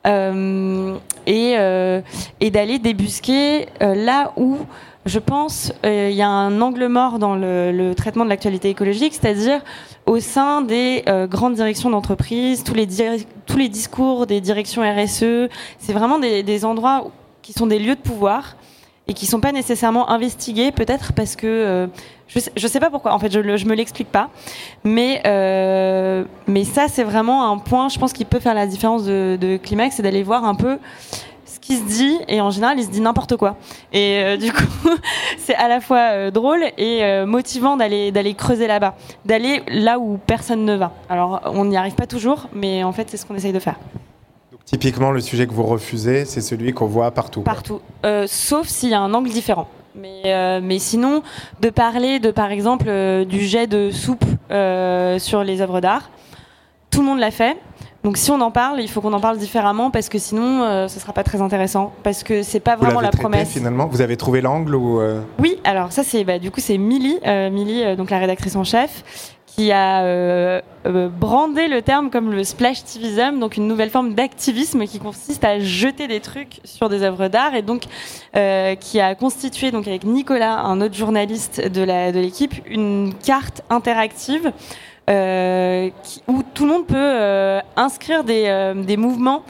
[0.07, 1.57] et,
[2.41, 4.59] et d'aller débusquer là où
[5.07, 9.61] je pense, il y a un angle mort dans le, traitement de l'actualité écologique, c'est-à-dire
[10.07, 12.87] au sein des grandes directions d'entreprise, tous les,
[13.47, 17.11] tous les discours des directions RSE, c'est vraiment des, endroits
[17.43, 18.57] qui sont des lieux de pouvoir
[19.07, 21.87] et qui sont pas nécessairement investigués, peut-être parce que euh,
[22.29, 23.13] je, sais, sais pas pourquoi.
[23.13, 24.31] En fait, je, je me l'explique pas,
[24.83, 29.05] mais euh, mais ça c'est vraiment un point, je pense, qui peut faire la différence
[29.05, 30.79] de, de Climax, c'est d'aller voir un peu
[31.47, 33.57] ce qui se dit et en général il se dit n'importe quoi
[33.93, 34.91] et euh, du coup
[35.39, 40.65] c'est à la fois drôle et motivant d'aller d'aller creuser là-bas d'aller là où personne
[40.65, 43.53] ne va alors on n'y arrive pas toujours mais en fait c'est ce qu'on essaye
[43.53, 43.77] de faire
[44.65, 47.43] Typiquement, le sujet que vous refusez, c'est celui qu'on voit partout.
[47.43, 49.69] Partout, euh, sauf s'il y a un angle différent.
[49.95, 51.23] Mais, euh, mais sinon,
[51.61, 54.25] de parler de, par exemple, euh, du jet de soupe
[55.19, 56.11] sur les œuvres d'art,
[56.91, 57.57] tout le monde l'a fait.
[58.03, 61.01] Donc si on en parle, il faut qu'on en parle différemment parce que sinon, ce
[61.01, 61.93] sera pas très intéressant.
[62.03, 63.49] Parce que c'est pas vraiment la promesse.
[63.49, 65.01] Finalement, vous avez trouvé l'angle ou
[65.39, 69.34] Oui, alors ça c'est bah, du coup c'est Milly, Milly donc la rédactrice en chef,
[69.55, 74.85] qui a euh, euh, brandé le terme comme le splashtivism, donc une nouvelle forme d'activisme
[74.85, 77.85] qui consiste à jeter des trucs sur des œuvres d'art et donc
[78.37, 81.83] euh, qui a constitué donc avec Nicolas, un autre journaliste de
[82.21, 84.53] l'équipe, une carte interactive
[85.07, 89.45] où tout le monde peut inscrire des mouvements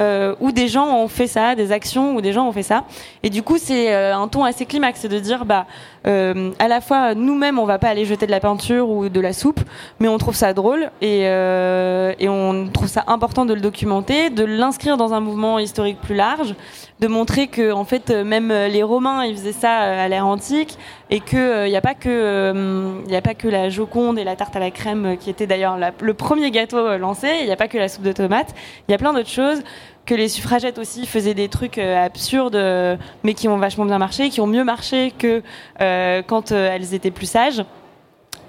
[0.00, 2.84] euh, où des gens ont fait ça, des actions où des gens ont fait ça.
[3.22, 5.66] Et du coup, c'est euh, un ton assez climax, c'est de dire, bah,
[6.06, 9.20] euh, à la fois nous-mêmes, on va pas aller jeter de la peinture ou de
[9.20, 9.60] la soupe,
[9.98, 14.44] mais on trouve ça drôle et, et on trouve ça important de le documenter, de
[14.44, 16.54] l'inscrire dans un mouvement historique plus large,
[17.00, 20.76] de montrer que en fait même les Romains ils faisaient ça à l'ère antique
[21.08, 24.36] et que il n'y a pas que il a pas que la Joconde et la
[24.36, 27.68] tarte à la crème qui était d'ailleurs le premier gâteau lancé, il n'y a pas
[27.68, 28.54] que la soupe de tomates,
[28.88, 29.62] il y a plein d'autres choses
[30.10, 33.98] que les suffragettes aussi faisaient des trucs euh, absurdes, euh, mais qui ont vachement bien
[33.98, 35.40] marché, qui ont mieux marché que
[35.80, 37.64] euh, quand elles étaient plus sages.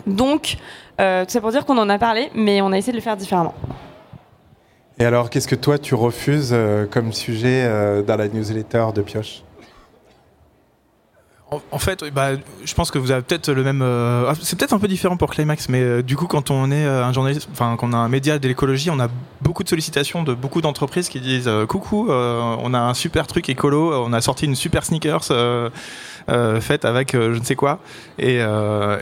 [0.07, 0.57] Donc,
[0.97, 3.17] tout ça pour dire qu'on en a parlé, mais on a essayé de le faire
[3.17, 3.53] différemment.
[4.99, 6.55] Et alors, qu'est-ce que toi tu refuses
[6.91, 9.43] comme sujet dans la newsletter de Pioche?
[11.71, 12.29] En, fait, bah,
[12.63, 13.81] je pense que vous avez peut-être le même.
[13.81, 16.71] Euh, ah, c'est peut-être un peu différent pour Climax, mais euh, du coup, quand on
[16.71, 19.09] est euh, un journaliste, enfin, quand on a un média de l'écologie, on a
[19.41, 23.93] beaucoup de sollicitations de beaucoup d'entreprises qui disent coucou, on a un super truc écolo,
[23.93, 25.29] on a sorti une super sneakers
[26.59, 27.79] faite avec je ne sais quoi,
[28.19, 28.39] et,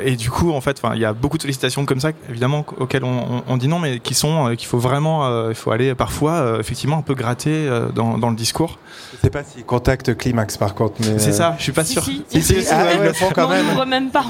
[0.04, 3.04] et du coup, en fait, il y a beaucoup de sollicitations comme ça, évidemment, auxquelles
[3.04, 6.98] on, on dit non, mais qui sont qu'il faut vraiment, il faut aller parfois, effectivement,
[6.98, 8.80] un peu gratter dans, dans le discours.
[9.14, 10.96] Je sais pas s'ils contactent Climax par contre.
[11.18, 12.04] C'est ça, je suis pas sûr.
[12.72, 13.66] Ah, ils le font quand même.
[13.78, 14.26] On même pas.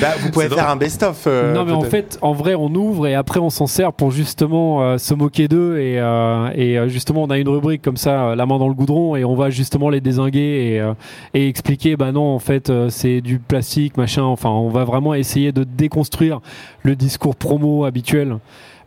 [0.00, 1.24] Bah, vous pouvez faire un best-of.
[1.26, 4.10] Euh, non, mais en fait, en vrai, on ouvre et après on s'en sert pour
[4.10, 8.34] justement euh, se moquer d'eux et, euh, et justement on a une rubrique comme ça,
[8.34, 10.82] la main dans le goudron et on va justement les désinguer
[11.34, 14.22] et, et expliquer, bah non, en fait, c'est du plastique, machin.
[14.22, 16.40] Enfin, on va vraiment essayer de déconstruire
[16.82, 18.38] le discours promo habituel.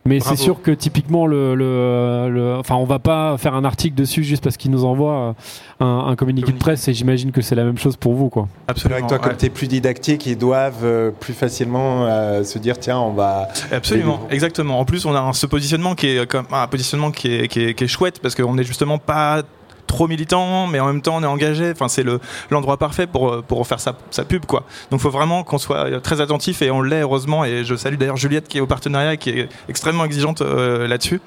[0.04, 4.24] Mais c'est sûr que typiquement, le, le, enfin, on va pas faire un article dessus
[4.24, 5.36] juste parce qu'ils nous envoient
[5.78, 8.48] un, un communiqué de presse et j'imagine que c'est la même chose pour vous, quoi.
[8.66, 8.96] Absolument.
[8.96, 12.78] Avec toi, comme tu es plus didactique, ils doivent euh, plus facilement euh, se dire
[12.80, 13.48] tiens, on va.
[13.70, 14.80] Absolument, exactement.
[14.80, 17.74] En plus, on a ce positionnement qui est comme un positionnement qui est, qui est,
[17.74, 19.42] qui est chouette parce qu'on est justement pas
[19.86, 21.70] trop militant, mais en même temps on est engagé.
[21.70, 24.64] Enfin, c'est le l'endroit parfait pour pour faire sa, sa pub, quoi.
[24.90, 27.44] Donc, il faut vraiment qu'on soit très attentif et on l'est heureusement.
[27.44, 31.20] Et je salue d'ailleurs Juliette qui est au partenariat, qui est extrêmement exigeante euh, là-dessus.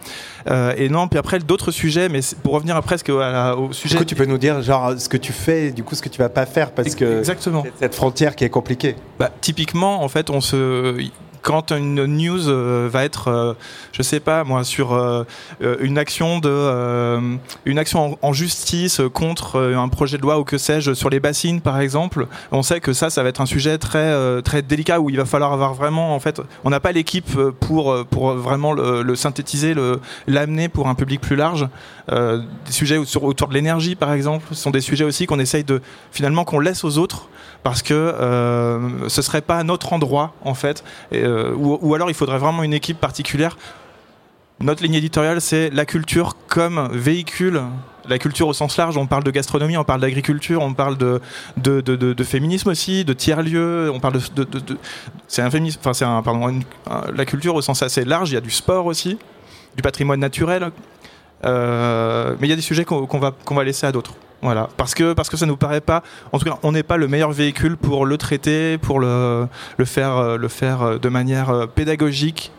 [0.50, 3.96] Euh, et non, puis après d'autres sujets, mais pour revenir presque au sujet.
[3.96, 6.10] Du coup, tu peux nous dire genre ce que tu fais, du coup ce que
[6.10, 8.96] tu vas pas faire parce que exactement cette frontière qui est compliquée.
[9.20, 10.96] Bah, typiquement, en fait, on se
[11.46, 13.54] quand une news euh, va être, euh,
[13.92, 15.24] je sais pas moi, sur euh,
[15.80, 20.94] une action de, une action en, justice contre un projet de loi ou que sais-je
[20.94, 24.42] sur les bassines par exemple, on sait que ça, ça va être un sujet très
[24.42, 28.06] très délicat où il va falloir avoir vraiment, en fait, on n'a pas l'équipe pour
[28.08, 31.68] pour vraiment le, synthétiser, le l'amener pour un public plus large.
[32.10, 35.82] des sujets autour de l'énergie par exemple, sont des sujets aussi qu'on essaye de
[36.12, 37.30] finalement qu'on laisse aux autres
[37.66, 42.38] parce que euh, ce serait pas notre endroit en fait, euh, ou, alors il faudrait
[42.38, 43.58] vraiment une équipe particulière.
[44.60, 47.64] Notre ligne éditoriale, c'est la culture comme véhicule.
[48.08, 51.20] La culture au sens large, on parle de gastronomie, on parle d'agriculture, on parle de,
[52.24, 54.48] féminisme aussi, de tiers-lieux, on parle de.
[55.28, 56.60] c'est un féminisme, enfin, c'est un, pardon,
[57.16, 59.18] la culture au sens assez large, il y a du sport aussi,
[59.76, 60.70] du patrimoine naturel,
[61.46, 64.14] euh, mais il y a des sujets qu'on va, qu'on va laisser à d'autres.
[64.42, 66.98] Voilà, parce que parce que ça nous paraît pas, en tout cas, on n'est pas
[66.98, 72.52] le meilleur véhicule pour le traiter, pour le, le faire le faire de manière pédagogique.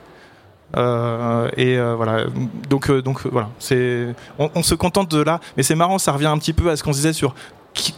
[0.75, 2.25] Et voilà,
[2.69, 6.27] donc donc voilà, c'est on, on, se contente de là, mais c'est marrant, ça revient
[6.27, 7.35] un petit peu à ce qu'on disait sur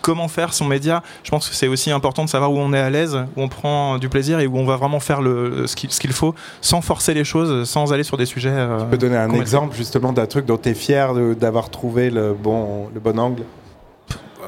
[0.00, 1.02] comment faire son média.
[1.22, 3.48] Je pense que c'est aussi important de savoir où on est à l'aise, où on
[3.48, 7.14] prend du plaisir et où on va vraiment faire le, ce qu'il faut sans forcer
[7.14, 8.54] les choses, sans aller sur des sujets.
[8.81, 12.35] tu peux donner un exemple justement d'un truc dont tu es fier d'avoir trouvé le
[12.35, 13.42] bon, le bon angle?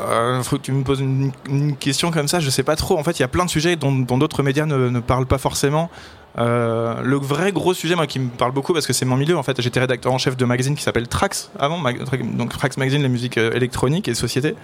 [0.08, 1.32] Euh, faut que tu me poses une,
[1.78, 2.98] question comme ça, je sais pas trop.
[2.98, 5.90] En fait, il y a plein de sujets dont d'autres médias ne, parlent pas forcément.
[6.38, 9.36] Euh, le vrai gros sujet, moi, qui me parle beaucoup parce que c'est mon milieu.
[9.36, 13.02] En fait, j'étais rédacteur en chef de magazine qui s'appelle Trax avant, donc Trax Magazine,
[13.02, 14.54] la musique euh, électronique et société.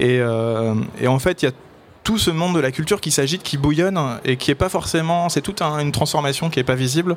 [0.00, 0.16] Et,
[1.00, 1.52] et en fait, il y a
[2.02, 5.28] tout ce monde de la culture qui s'agite, qui bouillonne et qui est pas forcément.
[5.28, 7.16] C'est toute une transformation qui est pas visible.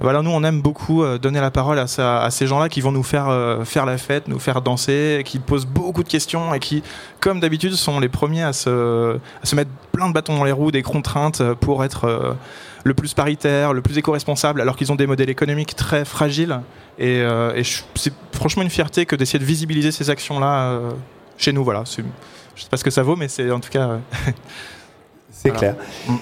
[0.00, 3.02] Voilà, nous on aime beaucoup euh, donner la parole à, ces gens-là qui vont nous
[3.02, 6.82] faire euh, faire la fête, nous faire danser, qui posent beaucoup de questions et qui,
[7.20, 10.70] comme d'habitude, sont les premiers à se, se mettre plein de bâtons dans les roues,
[10.70, 12.32] des contraintes pour être euh,
[12.84, 16.60] le plus paritaire, le plus éco-responsable, alors qu'ils ont des modèles économiques très fragiles.
[16.98, 17.22] Et,
[17.94, 20.80] c'est franchement une fierté que d'essayer de visibiliser ces actions-là
[21.36, 21.64] chez nous.
[21.64, 23.98] Voilà, je sais pas ce que ça vaut, mais c'est en tout cas.
[25.30, 25.76] c'est clair.
[26.08, 26.16] Mm.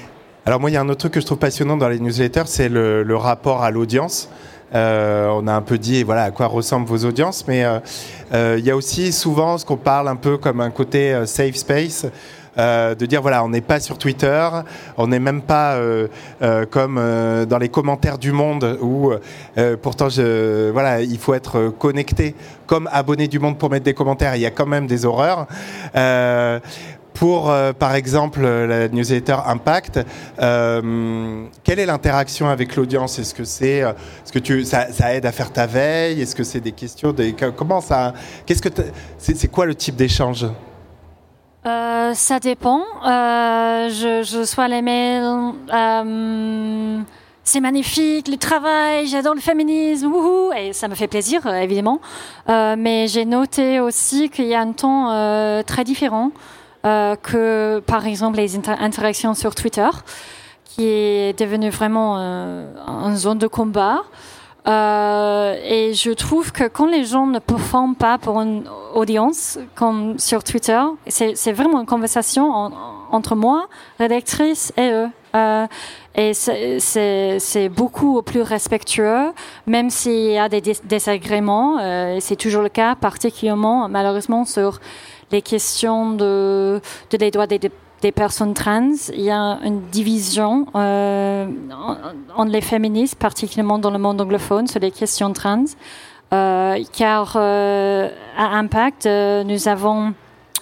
[0.49, 2.45] Alors moi, il y a un autre truc que je trouve passionnant dans les newsletters,
[2.47, 4.31] c'est le, rapport à l'audience.
[4.75, 7.81] Euh, on a un peu dit voilà à quoi ressemblent vos audiences, mais euh,
[8.33, 11.57] euh, il y a aussi souvent ce qu'on parle un peu comme un côté safe
[11.57, 12.07] space.
[12.57, 14.49] de dire voilà, on n'est pas sur Twitter,
[14.97, 15.79] on n'est même pas
[16.71, 16.97] comme
[17.47, 19.13] dans les commentaires du Monde où
[19.83, 20.09] pourtant
[20.73, 22.35] voilà, il faut être connecté
[22.67, 24.35] comme abonné du Monde pour mettre des commentaires.
[24.35, 25.47] Il y a quand même des horreurs
[27.19, 30.01] pour, euh, par exemple, la newsletter Impact,
[30.41, 33.19] euh, quelle est l'interaction avec l'audience?
[33.19, 33.93] Est-ce que c'est, euh,
[34.25, 36.23] ce que tu, ça, aide à faire ta veille?
[36.23, 38.15] Est-ce que c'est des questions des, comment ça
[38.47, 38.69] Qu'est-ce que
[39.19, 40.47] c'est, quoi le type d'échange?
[42.15, 42.83] Ça dépend.
[43.05, 45.53] je, je reçois les mails
[47.45, 50.13] c'est magnifique, le travail, j'adore le féminisme,
[50.55, 51.99] et ça me fait plaisir, évidemment.
[52.47, 58.37] mais j'ai noté aussi qu'il y a un ton très différent euh, que, par exemple,
[58.39, 59.89] les interactions sur Twitter,
[60.79, 62.73] qui est devenu vraiment euh,
[63.05, 64.05] une zone de combat.
[64.69, 68.65] Euh, et je trouve que quand les gens ne performent pas pour une
[68.95, 72.71] audience, comme sur Twitter, c'est vraiment une conversation
[73.11, 73.67] entre moi,
[73.99, 75.09] rédactrice, et eux.
[75.35, 75.67] Euh,
[76.15, 79.33] et c'est beaucoup plus respectueux,
[79.67, 81.79] même s'il y a des désagréments.
[81.81, 84.81] Euh, c'est toujours le cas, particulièrement malheureusement sur
[85.31, 87.61] les questions de, de des droits des,
[88.01, 88.93] des personnes trans.
[89.13, 91.47] Il y a une division euh,
[92.37, 95.65] entre les féministes, particulièrement dans le monde anglophone, sur les questions trans.
[96.33, 100.13] Euh, car euh, à Impact, euh, nous avons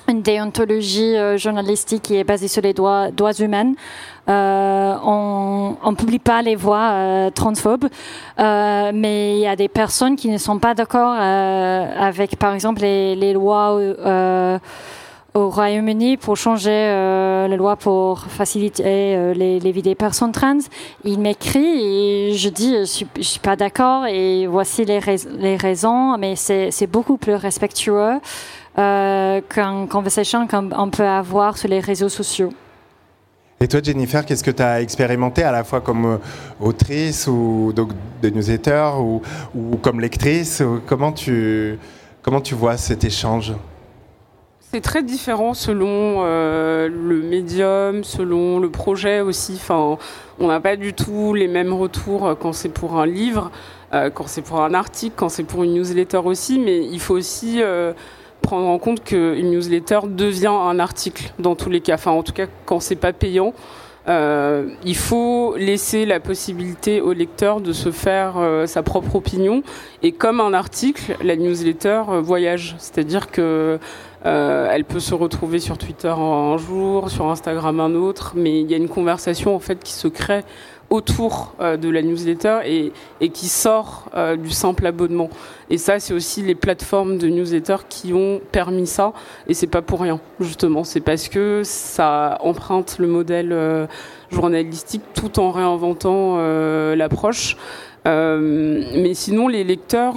[0.08, 3.72] une déontologie euh, journalistique qui est basée sur les droits, droits humains.
[4.28, 7.86] Euh, on ne publie pas les voix euh, transphobes,
[8.38, 12.54] euh, mais il y a des personnes qui ne sont pas d'accord euh, avec, par
[12.54, 13.78] exemple, les, les lois
[15.34, 20.56] au Royaume-Uni pour changer les lois pour faciliter les, les vies des personnes trans.
[21.04, 24.98] Il m'écrit et je dis je suis, suis pas d'accord et voici les,
[25.38, 28.18] les raisons, mais c'est beaucoup plus respectueux euh,
[28.76, 32.52] qu'une conversation qu'on peut avoir sur les réseaux sociaux.
[33.58, 36.18] Et toi, Jennifer, qu'est-ce que tu as expérimenté à la fois comme euh,
[36.60, 39.22] autrice ou donc, de newsletter ou,
[39.54, 41.78] ou comme lectrice comment tu,
[42.20, 43.54] comment tu vois cet échange?
[44.72, 49.54] C'est très différent selon euh, le médium, selon le projet aussi.
[49.54, 49.96] Enfin,
[50.38, 53.50] on n'a pas du tout les mêmes retours quand c'est pour un livre,
[53.94, 56.58] euh, quand c'est pour un article, quand c'est pour une newsletter aussi.
[56.58, 57.94] Mais il faut aussi euh,
[58.46, 61.94] prendre en compte qu'une newsletter devient un article dans tous les cas.
[61.94, 63.52] Enfin, en tout cas, quand c'est pas payant.
[64.08, 69.64] Euh, il faut laisser la possibilité au lecteur de se faire euh, sa propre opinion.
[70.04, 72.76] Et comme un article, la newsletter euh, voyage.
[72.78, 73.78] C'est-à-dire que
[74.24, 78.74] elle peut se retrouver sur Twitter un jour, sur Instagram un autre, mais il y
[78.74, 80.42] a une conversation en fait qui se crée
[80.90, 85.30] autour euh, de la newsletter et, qui sort euh, du simple abonnement.
[85.68, 89.12] Et ça, c'est aussi les plateformes de newsletter qui ont permis ça.
[89.48, 90.84] Et c'est pas pour rien, justement.
[90.84, 93.86] C'est parce que ça emprunte le modèle euh,
[94.30, 96.36] journalistique tout en réinventant
[96.94, 97.56] l'approche.
[98.04, 100.16] Mais sinon, les lecteurs,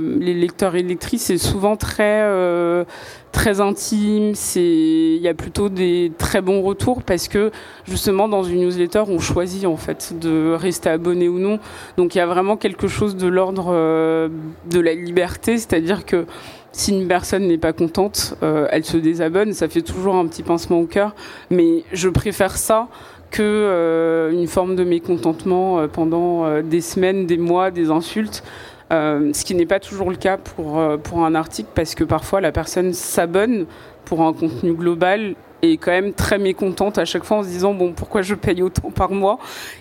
[0.00, 2.84] les lecteurs et lectrices, c'est souvent très
[3.32, 4.34] très intime.
[4.34, 7.50] C'est il y a plutôt des très bons retours parce que
[7.86, 11.58] justement dans une newsletter, on choisit en fait de rester abonné ou non.
[11.96, 16.26] Donc il y a vraiment quelque chose de l'ordre de la liberté, c'est-à-dire que
[16.72, 19.52] si une personne n'est pas contente, elle se désabonne.
[19.52, 21.14] Ça fait toujours un petit pincement au cœur,
[21.50, 22.88] mais je préfère ça
[23.30, 28.42] que une forme de mécontentement pendant des semaines, des mois, des insultes.
[28.90, 32.52] Ce qui n'est pas toujours le cas pour, pour un article parce que parfois la
[32.52, 33.66] personne s'abonne
[34.04, 37.74] pour un contenu global est quand même très mécontente à chaque fois en se disant
[37.74, 39.38] bon pourquoi je paye autant par mois?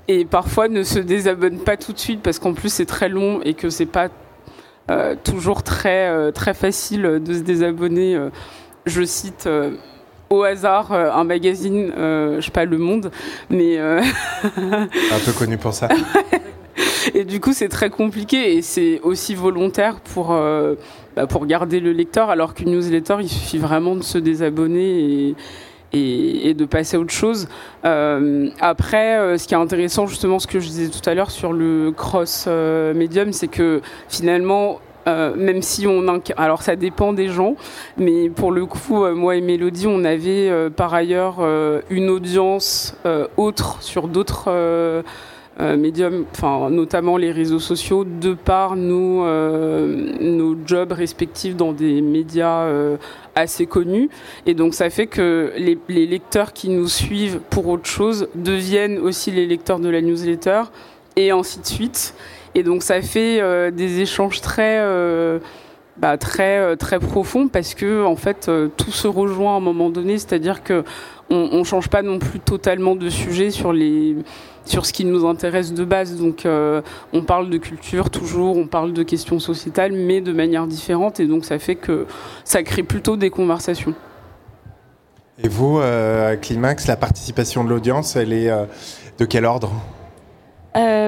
[0.07, 3.41] Et parfois ne se désabonne pas tout de suite parce qu'en plus c'est très long
[3.43, 4.09] et que c'est pas
[4.89, 8.15] euh, toujours très euh, très facile de se désabonner.
[8.15, 8.29] Euh,
[8.85, 9.49] je cite
[10.29, 13.11] au hasard un magazine, je sais pas Le Monde,
[13.49, 14.01] mais un
[15.25, 15.89] peu connu pour ça.
[17.19, 20.27] et du coup c'est très compliqué et c'est aussi volontaire pour
[21.15, 25.35] bah, pour garder le lecteur alors qu'une newsletter il suffit vraiment de se désabonner
[25.93, 27.47] et de passer à autre chose.
[27.85, 31.31] Euh, après, euh, ce qui est intéressant, justement, ce que je disais tout à l'heure
[31.31, 34.79] sur le cross euh, medium, c'est que finalement,
[35.37, 36.03] même si on
[36.35, 37.55] alors ça dépend des gens,
[37.95, 41.37] mais pour le coup, moi et Mélodie, on avait par ailleurs
[41.89, 42.93] une audience
[43.37, 44.49] autre sur d'autres
[45.59, 49.25] médiums, enfin notamment les réseaux sociaux, de par nos
[50.19, 52.67] nos jobs respectifs dans des médias
[53.37, 54.09] assez connu.
[54.45, 59.31] Et donc ça fait que les, lecteurs qui nous suivent pour autre chose deviennent aussi
[59.31, 60.63] les lecteurs de la newsletter
[61.15, 62.15] et ainsi de suite.
[62.55, 65.39] Et donc ça fait euh, des échanges très, euh,
[65.97, 69.89] bah, très, euh, très profonds parce que en fait tout se rejoint à un moment
[69.89, 70.17] donné.
[70.17, 70.83] C'est-à-dire que
[71.29, 74.15] on, ne change pas non plus totalement de sujet sur les
[74.67, 76.17] sur ce qui nous intéresse de base.
[76.17, 76.81] Donc euh,
[77.13, 81.19] on parle de culture toujours, on parle de questions sociétales, mais de manière différente.
[81.19, 82.05] Et donc ça fait que
[82.43, 83.93] ça crée plutôt des conversations.
[85.43, 88.65] Et vous, euh, Climax, la participation de l'audience, elle est euh,
[89.19, 89.71] de quel ordre?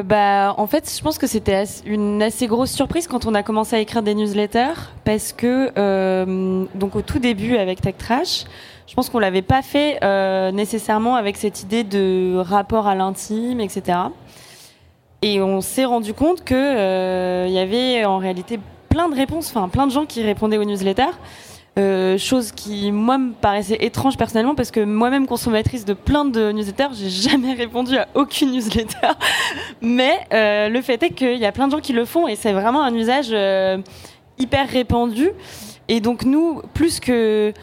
[0.06, 3.76] Bah, en fait, je pense que c'était une assez grosse surprise quand on a commencé
[3.76, 5.70] à écrire des newsletters, parce que
[6.76, 8.46] donc au tout début avec Tech Trash,
[8.90, 13.60] je pense qu'on l'avait pas fait euh, nécessairement avec cette idée de rapport à l'intime,
[13.60, 14.00] etc.
[15.22, 18.60] Et on s'est rendu compte que euh, y avait en réalité
[18.90, 21.16] plein de réponses, enfin plein de gens qui répondaient aux newsletters.
[21.78, 26.52] Euh, chose qui moi me paraissait étrange personnellement parce que moi-même consommatrice de plein de
[26.52, 29.12] newsletters, j'ai jamais répondu à aucune newsletter.
[29.82, 32.54] Mais le fait est qu'il y a plein de gens qui le font et c'est
[32.54, 33.36] vraiment un usage
[34.40, 35.30] hyper répandu.
[35.90, 37.54] Et donc nous, plus que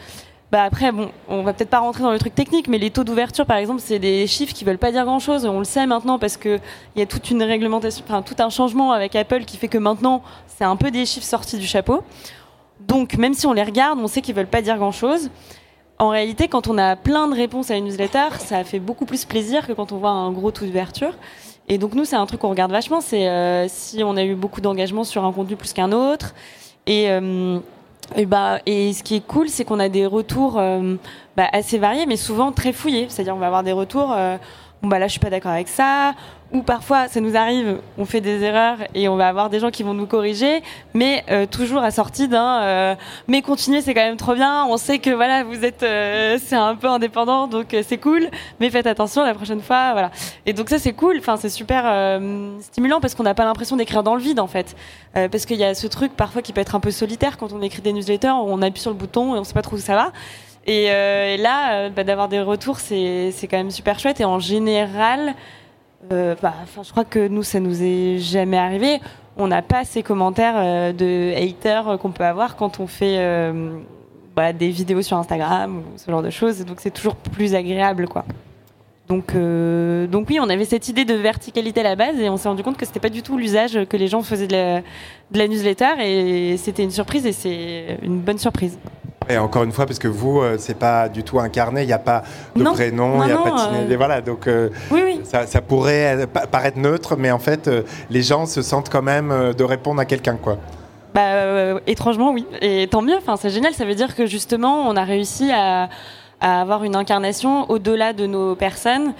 [0.51, 3.03] bah après, bon, on va peut-être pas rentrer dans le truc technique, mais les taux
[3.03, 5.45] d'ouverture, par exemple, c'est des chiffres qui veulent pas dire grand-chose.
[5.45, 6.59] On le sait maintenant parce que
[6.95, 10.23] il y a toute une réglementation, tout un changement avec Apple qui fait que maintenant,
[10.47, 12.01] c'est un peu des chiffres sortis du chapeau.
[12.79, 15.29] Donc, même si on les regarde, on sait qu'ils veulent pas dire grand-chose.
[15.99, 19.25] En réalité, quand on a plein de réponses à une newsletter, ça fait beaucoup plus
[19.25, 21.13] plaisir que quand on voit un gros taux d'ouverture.
[21.67, 24.35] Et donc nous, c'est un truc qu'on regarde vachement, c'est euh, si on a eu
[24.35, 26.33] beaucoup d'engagement sur un contenu plus qu'un autre.
[26.85, 27.59] Et euh,
[28.15, 30.95] et, bah, et ce qui est cool, c'est qu'on a des retours euh,
[31.35, 33.07] bah, assez variés, mais souvent très fouillés.
[33.09, 34.13] C'est-à-dire, on va avoir des retours.
[34.15, 34.37] Euh,
[34.81, 36.13] bon bah là, je suis pas d'accord avec ça
[36.53, 39.69] ou parfois ça nous arrive, on fait des erreurs et on va avoir des gens
[39.69, 42.95] qui vont nous corriger, mais euh, toujours assorti d'un euh,
[43.27, 44.65] mais continuez, c'est quand même trop bien.
[44.65, 48.29] On sait que voilà, vous êtes euh, c'est un peu indépendant, donc c'est cool,
[48.59, 50.11] mais faites attention la prochaine fois, voilà.
[50.45, 52.19] Et donc ça c'est cool, enfin c'est super
[52.61, 54.75] stimulant parce qu'on n'a pas l'impression d'écrire dans le vide en fait,
[55.13, 57.61] parce qu'il y a ce truc parfois qui peut être un peu solitaire quand on
[57.61, 59.79] écrit des newsletters, où on appuie sur le bouton et on sait pas trop où
[59.79, 60.11] ça va.
[60.65, 64.19] Et, et là, bah, d'avoir des retours, c'est quand même super chouette.
[64.19, 65.33] Et en général,
[66.11, 68.99] euh, bah, je crois que nous, ça nous est jamais arrivé.
[69.35, 73.77] On n'a pas ces commentaires euh, de haters qu'on peut avoir quand on fait euh,
[74.35, 76.65] bah, des vidéos sur Instagram ou ce genre de choses.
[76.65, 78.25] Donc c'est toujours plus agréable, quoi.
[79.07, 79.33] Donc,
[80.11, 82.61] donc oui, on avait cette idée de verticalité à la base et on s'est rendu
[82.61, 84.81] compte que c'était pas du tout l'usage que les gens faisaient de la,
[85.31, 88.77] de la newsletter et c'était une surprise et c'est une bonne surprise.
[89.29, 91.93] Et encore une fois, parce que vous, euh, c'est pas du tout incarné, il n'y
[91.93, 92.23] a pas
[92.55, 94.69] de prénom, il n'y a pas de euh, Voilà, donc euh,
[95.23, 97.69] Ça, pourrait paraître neutre, mais en fait,
[98.09, 100.57] les gens se sentent quand même de répondre à quelqu'un, quoi.
[101.13, 102.45] Bah, étrangement, oui.
[102.61, 105.89] Et tant mieux, c'est génial, ça veut dire que justement, on a réussi à,
[106.39, 109.13] à avoir une incarnation au-delà de nos personnes.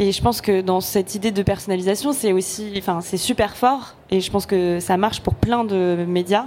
[0.00, 3.94] Et je pense que dans cette idée de personnalisation, c'est aussi, enfin, c'est super fort.
[4.10, 6.44] Et je pense que ça marche pour plein de médias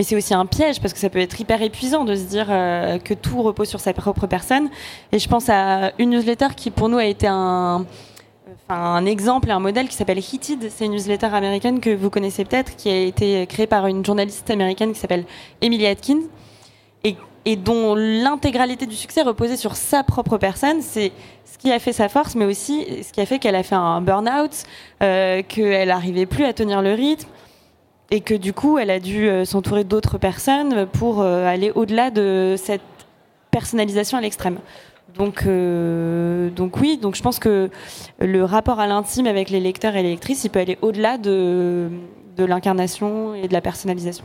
[0.00, 2.46] mais c'est aussi un piège parce que ça peut être hyper épuisant de se dire
[2.48, 4.70] euh, que tout repose sur sa propre personne.
[5.12, 7.84] Et je pense à une newsletter qui pour nous a été un,
[8.70, 10.70] un exemple et un modèle qui s'appelle Heated.
[10.70, 14.48] C'est une newsletter américaine que vous connaissez peut-être, qui a été créée par une journaliste
[14.48, 15.26] américaine qui s'appelle
[15.60, 16.22] Emily Atkins
[17.04, 20.80] et, et dont l'intégralité du succès reposait sur sa propre personne.
[20.80, 21.12] C'est
[21.44, 23.74] ce qui a fait sa force, mais aussi ce qui a fait qu'elle a fait
[23.74, 24.64] un burn-out,
[25.02, 27.28] euh, qu'elle n'arrivait plus à tenir le rythme
[28.10, 32.82] et que du coup, elle a dû s'entourer d'autres personnes pour aller au-delà de cette
[33.50, 34.58] personnalisation à l'extrême.
[35.16, 37.70] Donc, donc oui, donc je pense que
[38.18, 41.88] le rapport à l'intime avec les lecteurs et les lectrices, il peut aller au-delà de,
[42.36, 44.24] de l'incarnation et de la personnalisation.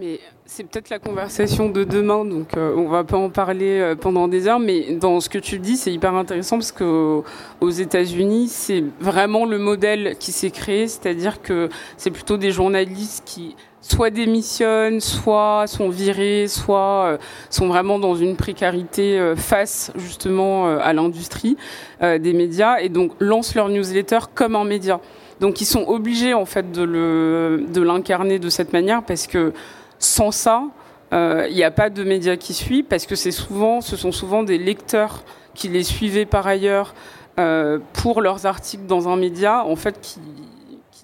[0.00, 3.80] Mais c'est peut-être la conversation de demain, donc on euh, on va pas en parler
[3.80, 4.60] euh, pendant des heures.
[4.60, 7.22] Mais dans ce que tu dis, c'est hyper intéressant parce que
[7.60, 13.24] aux États-Unis, c'est vraiment le modèle qui s'est créé, c'est-à-dire que c'est plutôt des journalistes
[13.26, 17.18] qui soit démissionnent, soit sont virés, soit euh,
[17.50, 21.56] sont vraiment dans une précarité face justement à l'industrie
[22.00, 25.00] des médias et donc lancent leur newsletter comme un média.
[25.40, 29.52] Donc ils sont obligés en fait de l'incarner de cette manière parce que
[29.98, 30.64] sans ça,
[31.10, 34.12] il euh, n'y a pas de médias qui suivent parce que c'est souvent, ce sont
[34.12, 35.24] souvent des lecteurs
[35.54, 36.94] qui les suivaient par ailleurs
[37.38, 40.20] euh, pour leurs articles dans un média, en fait, qui,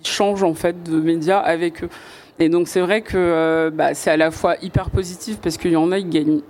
[0.07, 1.89] changent en fait de média avec eux.
[2.39, 5.71] Et donc c'est vrai que euh, bah, c'est à la fois hyper positif parce qu'il
[5.71, 6.41] y en a qui gagnent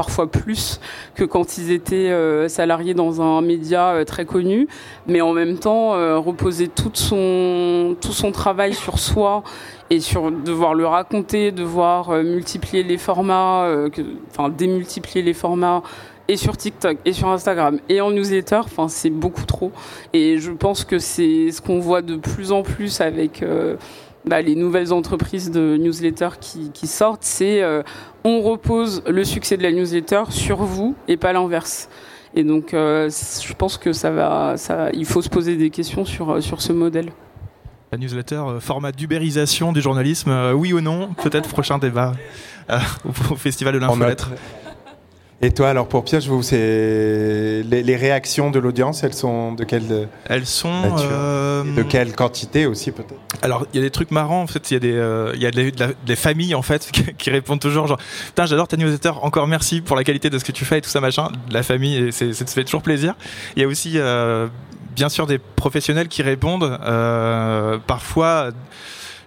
[0.00, 0.80] parfois plus
[1.14, 2.10] que quand ils étaient
[2.48, 4.66] salariés dans un média très connu,
[5.06, 5.90] mais en même temps
[6.20, 9.42] reposer tout son, tout son travail sur soi
[9.90, 13.90] et sur devoir le raconter, devoir euh, multiplier les formats, euh,
[14.30, 15.82] enfin démultiplier les formats
[16.28, 19.72] et sur TikTok et sur Instagram et en newsletter, enfin c'est beaucoup trop.
[20.12, 23.76] Et je pense que c'est ce qu'on voit de plus en plus avec euh,
[24.24, 27.62] bah, les nouvelles entreprises de newsletter qui, qui sortent, c'est
[28.24, 31.88] on repose le succès de la newsletter sur vous et pas l'inverse.
[32.34, 36.42] Et donc je pense que ça va, ça, il faut se poser des questions sur
[36.42, 37.12] sur ce modèle.
[37.92, 42.12] La newsletter, euh, format d'ubérisation du journalisme, euh, oui ou non Peut-être prochain débat
[42.70, 42.78] euh,
[43.32, 44.30] au, Festival de l'infolettre.
[45.42, 50.08] Et toi, alors pour Pierre, vous, c'est les, réactions de l'audience, elles sont de quelle
[50.26, 50.94] Elles sont
[51.64, 54.70] de quelle quantité aussi peut-être Alors il y a des trucs marrants en fait.
[54.70, 55.50] Il y a des il y a
[56.04, 59.96] des, familles en fait qui, répondent toujours genre putain j'adore ta newsletter, encore merci pour
[59.96, 61.28] la qualité de ce que tu fais et tout ça machin.
[61.50, 63.14] La famille, c'est ça fait toujours plaisir.
[63.56, 63.98] Il y a aussi
[64.94, 66.78] bien sûr des professionnels qui répondent.
[66.82, 68.50] Euh, parfois,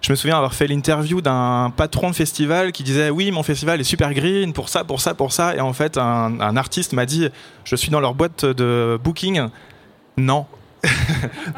[0.03, 3.79] je me souviens avoir fait l'interview d'un patron de festival qui disait oui mon festival
[3.79, 5.55] est super green pour ça pour ça pour ça.
[5.55, 7.29] Et en fait un, artiste m'a dit
[7.63, 9.47] je suis dans leur boîte de booking.
[10.17, 10.45] Non.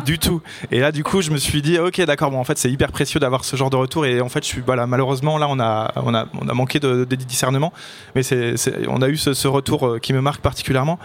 [0.05, 0.43] Du tout.
[0.69, 2.91] Et là du coup je me suis dit ok d'accord bon en fait c'est hyper
[2.91, 4.05] précieux d'avoir ce genre de retour.
[4.05, 7.73] Et en fait voilà malheureusement là on a on a on a manqué de, discernement.
[8.13, 8.21] Mais
[8.87, 10.99] on a eu ce, ce, retour euh, qui me marque particulièrement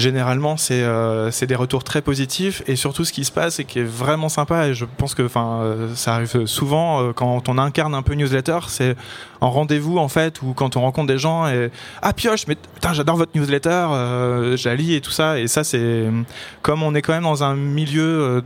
[0.00, 2.62] généralement euh, c'est des retours très positifs.
[2.66, 4.68] Et surtout ce qui se passe et qui est vraiment sympa.
[4.68, 8.14] Et je pense que enfin euh, ça arrive souvent euh, quand on incarne un peu
[8.14, 8.96] newsletter c'est
[9.40, 11.70] en rendez-vous en fait ou quand on rencontre des gens et
[12.02, 16.04] ah pioche mais putain j'adore votre newsletter j'allie et tout ça et ça c'est
[16.62, 18.42] comme on est quand même dans un milieu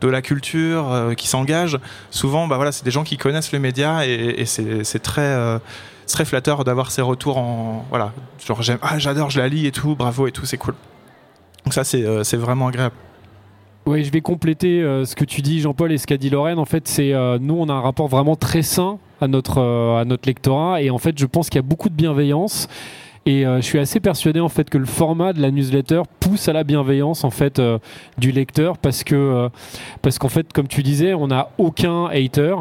[0.00, 1.78] de la culture qui s'engage
[2.10, 5.58] souvent bah voilà c'est des gens qui connaissent le média et c'est très
[6.06, 8.12] très flatteur d'avoir ces retours en voilà
[8.46, 10.74] genre j'aime ah j'adore je la lis et tout bravo et tout c'est cool
[11.64, 12.94] donc ça c'est euh, vraiment agréable
[13.88, 16.58] oui, je vais compléter euh, ce que tu dis, Jean-Paul, et ce qu'a dit Lorraine.
[16.58, 20.04] En fait, c'est euh, nous, on a un rapport vraiment très sain à notre à
[20.04, 22.66] notre lectorat, et en fait, je pense qu'il y a beaucoup de bienveillance.
[23.28, 26.46] Et euh, je suis assez persuadé en fait que le format de la newsletter pousse
[26.46, 27.78] à la bienveillance en fait euh,
[28.18, 29.48] du lecteur parce que euh,
[30.00, 32.54] parce qu'en fait comme tu disais on n'a aucun hater.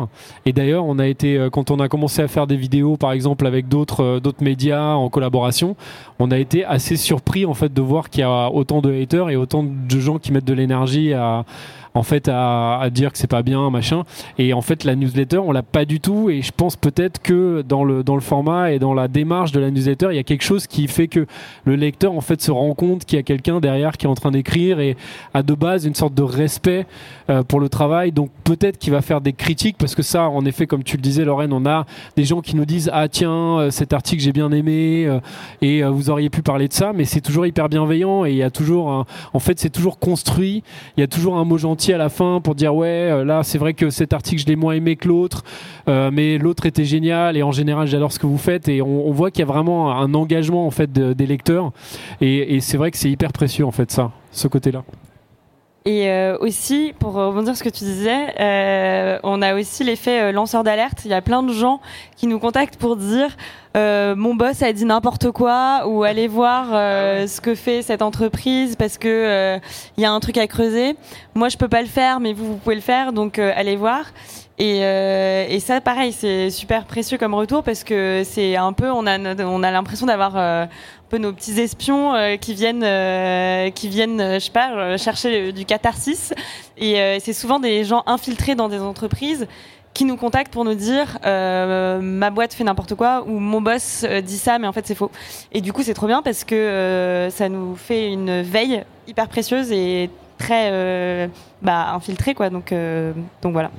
[0.48, 3.46] Et d'ailleurs on a été quand on a commencé à faire des vidéos par exemple
[3.46, 5.76] avec d'autres d'autres médias en collaboration
[6.18, 9.30] on a été assez surpris en fait de voir qu'il y a autant de haters
[9.30, 11.46] et autant de gens qui mettent de l'énergie à
[11.96, 14.04] en fait à, à dire que c'est pas bien machin.
[14.38, 16.30] Et en fait la newsletter on l'a pas du tout.
[16.30, 19.60] Et je pense peut-être que dans le dans le format et dans la démarche de
[19.60, 21.26] la newsletter il y a quelque chose qui fait que
[21.64, 24.16] le lecteur en fait se rend compte qu'il y a quelqu'un derrière qui est en
[24.16, 24.98] train d'écrire et
[25.34, 26.86] a de base une sorte de respect
[27.30, 28.12] euh, pour le travail.
[28.12, 31.02] Donc peut-être qu'il va faire des critiques parce que ça en effet comme tu le
[31.02, 31.86] disais Lorraine on a
[32.18, 35.20] des gens qui nous disent ah tiens euh, cet article j'ai bien aimé euh,
[35.62, 38.44] et vous auriez pu parler de ça mais c'est toujours hyper bienveillant et il y
[38.44, 40.64] a toujours en fait c'est toujours construit.
[40.98, 43.44] Il y a toujours un mot gentil à la fin pour dire ouais euh, là
[43.44, 45.44] c'est vrai que cet article je l'ai moins aimé que l'autre
[45.88, 49.12] euh, mais l'autre était génial et en général j'adore ce que vous faites et on,
[49.12, 51.72] voit qu'il y a vraiment un engagement en fait des lecteurs
[52.22, 54.84] et, c'est vrai que c'est hyper précieux en fait ça ce côté là
[55.86, 60.64] et euh, aussi, pour rebondir sur ce que tu disais, on a aussi l'effet lanceur
[60.64, 61.06] d'alerte.
[61.06, 61.80] Il y a plein de gens
[62.16, 63.36] qui nous contactent pour dire
[63.76, 67.82] euh, mon boss a dit n'importe quoi ou allez voir euh, ah ce que fait
[67.82, 69.60] cette entreprise parce que euh,
[69.98, 70.96] il y a un truc à creuser.
[71.34, 74.06] Moi, je peux pas le faire, mais vous, vous pouvez le faire, donc allez voir.
[74.58, 79.06] Et, et ça, pareil, c'est super précieux comme retour parce que c'est un peu, on
[79.06, 80.70] a, on a l'impression d'avoir un
[81.10, 86.34] peu nos petits espions qui viennent, qui viennent, je sais pas, chercher du catharsis.
[86.78, 89.46] Et c'est souvent des gens infiltrés dans des entreprises
[89.94, 94.38] qui nous contactent pour nous dire ma boîte fait n'importe quoi ou mon boss dit
[94.38, 95.12] ça, mais en fait c'est faux.
[95.52, 99.74] Et du coup, c'est trop bien parce que ça nous fait une veille hyper précieuse
[99.74, 101.30] et très
[101.62, 102.50] bah, infiltrée, quoi.
[102.50, 102.74] Donc,
[103.42, 103.72] donc voilà.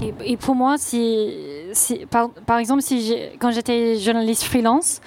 [0.00, 1.66] Et, pour moi, si,
[2.08, 5.00] par, par, exemple, si quand j'étais journaliste freelance,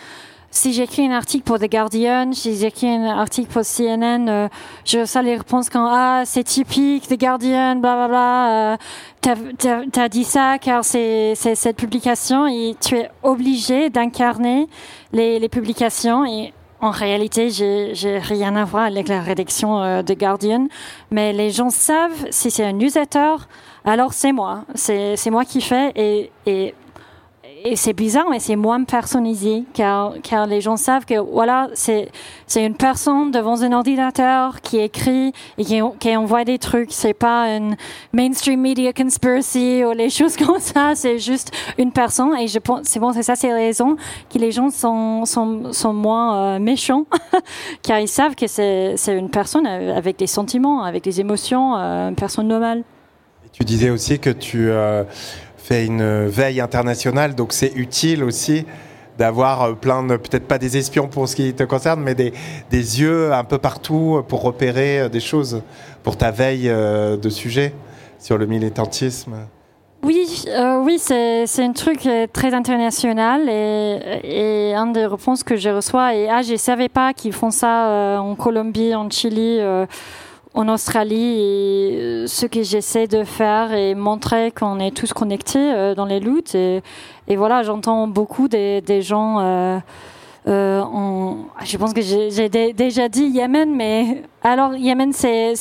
[0.49, 4.49] si j'écris un article pour The Guardian, si j'écris un article pour CNN, euh,
[4.83, 8.77] je reçois les réponses quand ah c'est typique The Guardian, bla bla bla, euh,
[9.21, 14.67] t'as as, dit ça car c'est cette publication et tu es obligé d'incarner
[15.13, 20.13] les, les publications et en réalité, j'ai rien à voir avec la rédaction euh, de
[20.15, 20.67] Guardian,
[21.11, 23.35] mais les gens savent si c'est un newsletter,
[23.85, 26.73] alors c'est moi, c'est moi qui fais et, et
[27.63, 32.09] et c'est bizarre, mais c'est moins personnalisé, car, car les gens savent que voilà, c'est
[32.55, 36.91] une personne devant un ordinateur qui écrit et qui, qui envoie des trucs.
[36.91, 37.75] C'est pas une
[38.13, 40.93] mainstream media conspiracy ou les choses comme ça.
[40.95, 42.35] C'est juste une personne.
[42.37, 43.95] Et je pense, c'est bon, c'est ça, c'est la raison
[44.33, 47.05] que les gens sont sont, sont moins euh, méchants,
[47.81, 52.15] car ils savent que c'est une personne avec des sentiments, avec des émotions, euh, une
[52.15, 52.83] personne normale.
[53.51, 55.03] tu disais aussi que tu euh,
[55.79, 58.65] une veille internationale, donc c'est utile aussi
[59.17, 62.33] d'avoir euh, plein de, peut-être pas des espions pour ce qui te concerne, mais des,
[62.69, 65.61] des yeux un peu partout pour repérer euh, des choses
[66.03, 67.73] pour ta veille euh, de sujet
[68.19, 69.33] sur le militantisme.
[70.03, 70.45] Oui,
[70.83, 76.15] oui, c'est, c'est un truc très international et, et un des réponses que je reçois
[76.15, 79.59] et ah, je savais pas qu'ils font ça en Colombie, en Chili
[80.53, 85.95] en Australie euh, ce que j'essaie de faire et montrer qu'on est tous connectés euh,
[85.95, 86.55] dans les luttes.
[86.55, 86.81] Et,
[87.29, 89.79] voilà j'entends beaucoup des, gens euh,
[90.45, 95.55] je pense que j'ai déjà dit Yémen mais alors Yémen c'est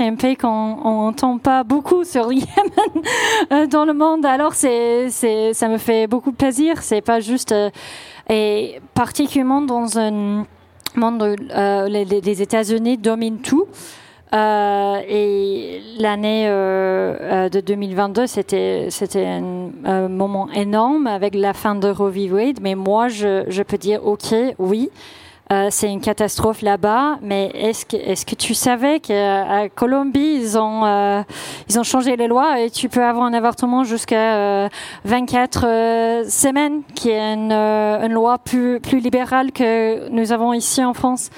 [0.00, 4.24] un pays qu'on n'entend pas beaucoup sur Yémen dans le monde.
[4.24, 6.76] Alors ça me fait beaucoup plaisir.
[6.80, 7.54] C'est pas juste
[8.30, 10.46] et particulièrement dans un
[10.96, 11.34] monde où
[11.90, 13.66] les États-Unis dominent tout
[14.32, 21.74] euh, et l'année euh, euh de 2022, c'était c'était un, moment énorme avec la fin
[21.74, 22.12] de Roe.
[22.60, 24.90] Mais moi, je, je peux dire, ok, oui.
[25.52, 30.56] Euh, c'est une catastrophe là-bas, mais est-ce que, est-ce que tu savais qu'à Colombie, ils
[30.56, 31.22] ont, euh,
[31.68, 34.68] ils ont changé les lois et tu peux avoir un avortement jusqu'à
[35.04, 40.84] 24 euh, semaines, qui est une, une loi plus, plus libérale que nous avons ici
[40.84, 41.30] en France?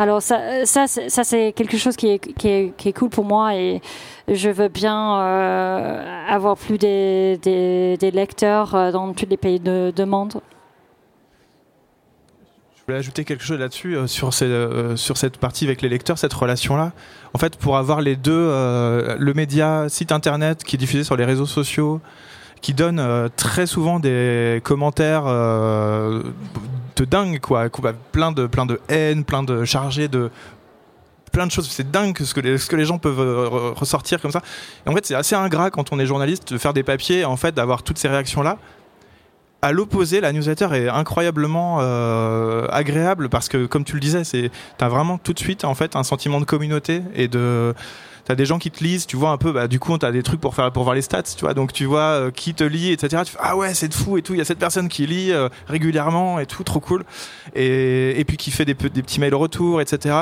[0.00, 3.82] Alors ça, ça, ça c'est quelque chose qui est, qui, est, cool pour moi et
[4.28, 9.92] je veux bien euh, avoir plus des, des, lecteurs euh, dans tous les pays de,
[9.94, 10.40] de monde
[12.78, 16.32] Je voulais ajouter quelque chose là-dessus euh, sur, sur cette partie avec les lecteurs, cette
[16.32, 16.92] relation-là.
[17.34, 18.48] En fait, pour avoir les deux,
[19.18, 22.00] le média, site internet qui est diffusé sur les réseaux sociaux,
[22.60, 27.68] qui donne très souvent des commentaires de dingue, quoi.
[28.12, 30.30] Plein de, plein de haine, plein de chargés de
[31.30, 31.68] plein de choses.
[31.68, 34.42] C'est dingue ce que, les, ce que les gens peuvent euh, ressortir comme ça.
[34.86, 37.36] Et en fait, c'est assez ingrat quand on est journaliste de faire des papiers, en
[37.36, 38.58] fait, d'avoir toutes ces réactions-là.
[39.62, 44.50] À l'opposé, la newsletter est incroyablement euh, agréable parce que, comme tu le disais, c'est
[44.78, 47.74] t'as vraiment tout de suite en fait un sentiment de communauté et de
[48.30, 50.22] t'as des gens qui te lisent, tu vois un peu, bah, du coup, t'as des
[50.22, 52.62] trucs pour faire, pour voir les stats, tu vois, donc tu vois euh, qui te
[52.62, 53.24] lit, etc.
[53.26, 55.04] Tu fais, ah ouais, c'est de fou et tout, il y a cette personne qui
[55.04, 57.04] lit euh, régulièrement et tout, trop cool.
[57.56, 60.20] Et, et puis qui fait des, petits mails retour, etc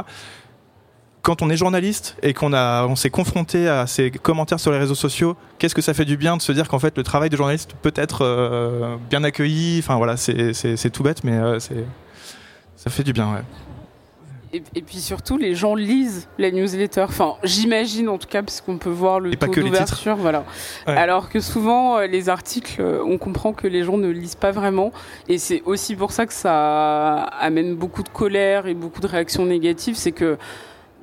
[1.20, 4.78] quand on est journaliste et qu'on a, on s'est confronté à ces commentaires sur les
[4.78, 7.28] réseaux sociaux, qu'est-ce que ça fait du bien de se dire qu'en fait le travail
[7.28, 9.80] de journaliste peut être euh, bien accueilli?
[9.80, 11.84] Enfin voilà, c'est tout bête, mais c'est
[12.76, 13.30] ça fait du bien.
[13.30, 13.42] Ouais.
[14.52, 17.02] Et, puis surtout, les gens lisent les newsletters.
[17.02, 20.16] Enfin, j'imagine en tout cas, parce qu'on peut voir le taux d'ouverture.
[20.16, 20.44] Voilà.
[20.86, 24.50] Alors que souvent, euh, les articles, euh, on comprend que les gens ne lisent pas
[24.50, 24.92] vraiment.
[25.28, 29.44] Et c'est aussi pour ça que ça amène beaucoup de colère et beaucoup de réactions
[29.44, 29.96] négatives.
[29.96, 30.38] C'est que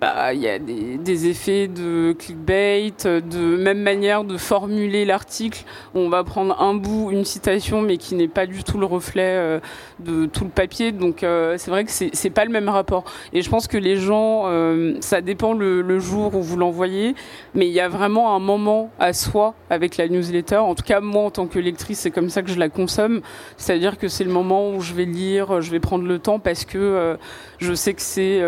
[0.02, 5.64] bah, il y a des, effets de clickbait, de même manière de formuler l'article.
[5.94, 9.36] On va prendre un bout, une citation, mais qui n'est pas du tout le reflet
[9.38, 9.60] euh,
[10.00, 10.92] de tout le papier.
[10.92, 13.06] Donc euh, c'est vrai que c'est pas le même rapport.
[13.32, 17.16] Et je pense que les gens, euh, ça dépend le, jour où vous l'envoyez,
[17.54, 20.58] mais il y a vraiment un moment à soi avec la newsletter.
[20.58, 23.22] En tout cas, moi, en tant que lectrice, c'est comme ça que je la consomme.
[23.56, 26.66] C'est-à-dire que c'est le moment où je vais lire, je vais prendre le temps parce
[26.66, 27.18] que
[27.60, 28.42] je sais que c'est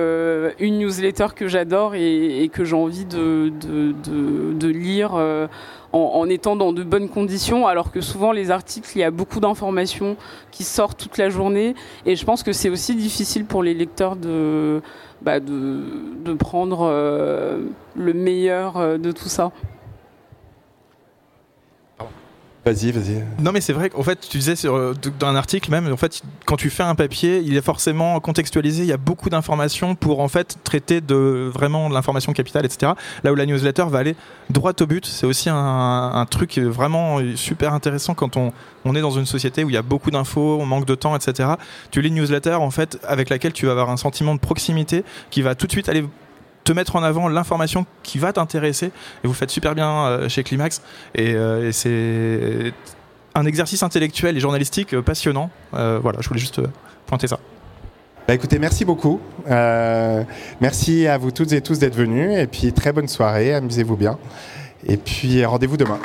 [0.60, 5.48] une newsletter que j'adore et, que j'ai envie de, lire euh,
[5.94, 9.40] en, étant dans de bonnes conditions, alors que souvent les articles, il y a beaucoup
[9.40, 10.18] d'informations
[10.52, 11.76] qui sortent toute la journée,
[12.06, 14.82] et je pense que c'est aussi difficile pour les lecteurs de,
[15.22, 17.64] bah, de, prendre euh,
[17.96, 19.52] le meilleur euh, de tout ça.
[22.68, 23.24] Vas-y, vas-y.
[23.40, 26.22] Non, mais c'est vrai qu'en fait, tu disais euh, dans un article même, en fait,
[26.46, 28.84] quand tu fais un papier, il est forcément contextualisé.
[28.84, 32.92] Il y a beaucoup d'informations pour en fait traiter de vraiment de l'information capitale, etc.
[33.24, 34.18] Là où la newsletter va aller
[34.50, 35.06] droit au but.
[35.06, 35.56] C'est aussi un,
[36.14, 38.52] un, truc vraiment super intéressant quand on,
[38.84, 41.16] on est dans une société où il y a beaucoup d'infos, on manque de temps,
[41.16, 41.52] etc.
[41.90, 45.06] Tu lis une newsletter en fait avec laquelle tu vas avoir un sentiment de proximité
[45.30, 46.04] qui va tout de suite aller
[46.68, 48.88] te mettre en avant l'information qui va t'intéresser.
[49.24, 50.82] Et vous faites super bien euh, chez Climax.
[51.18, 52.74] Euh, et, c'est
[53.36, 55.50] un exercice intellectuel et journalistique euh, passionnant.
[55.72, 56.62] voilà, je voulais juste
[57.06, 57.40] pointer ça.
[58.28, 59.22] Bah écoutez, merci beaucoup.
[60.60, 62.38] merci à vous toutes et tous d'être venus.
[62.38, 64.18] Et puis très bonne soirée, amusez-vous bien.
[64.86, 66.00] Et puis rendez-vous demain.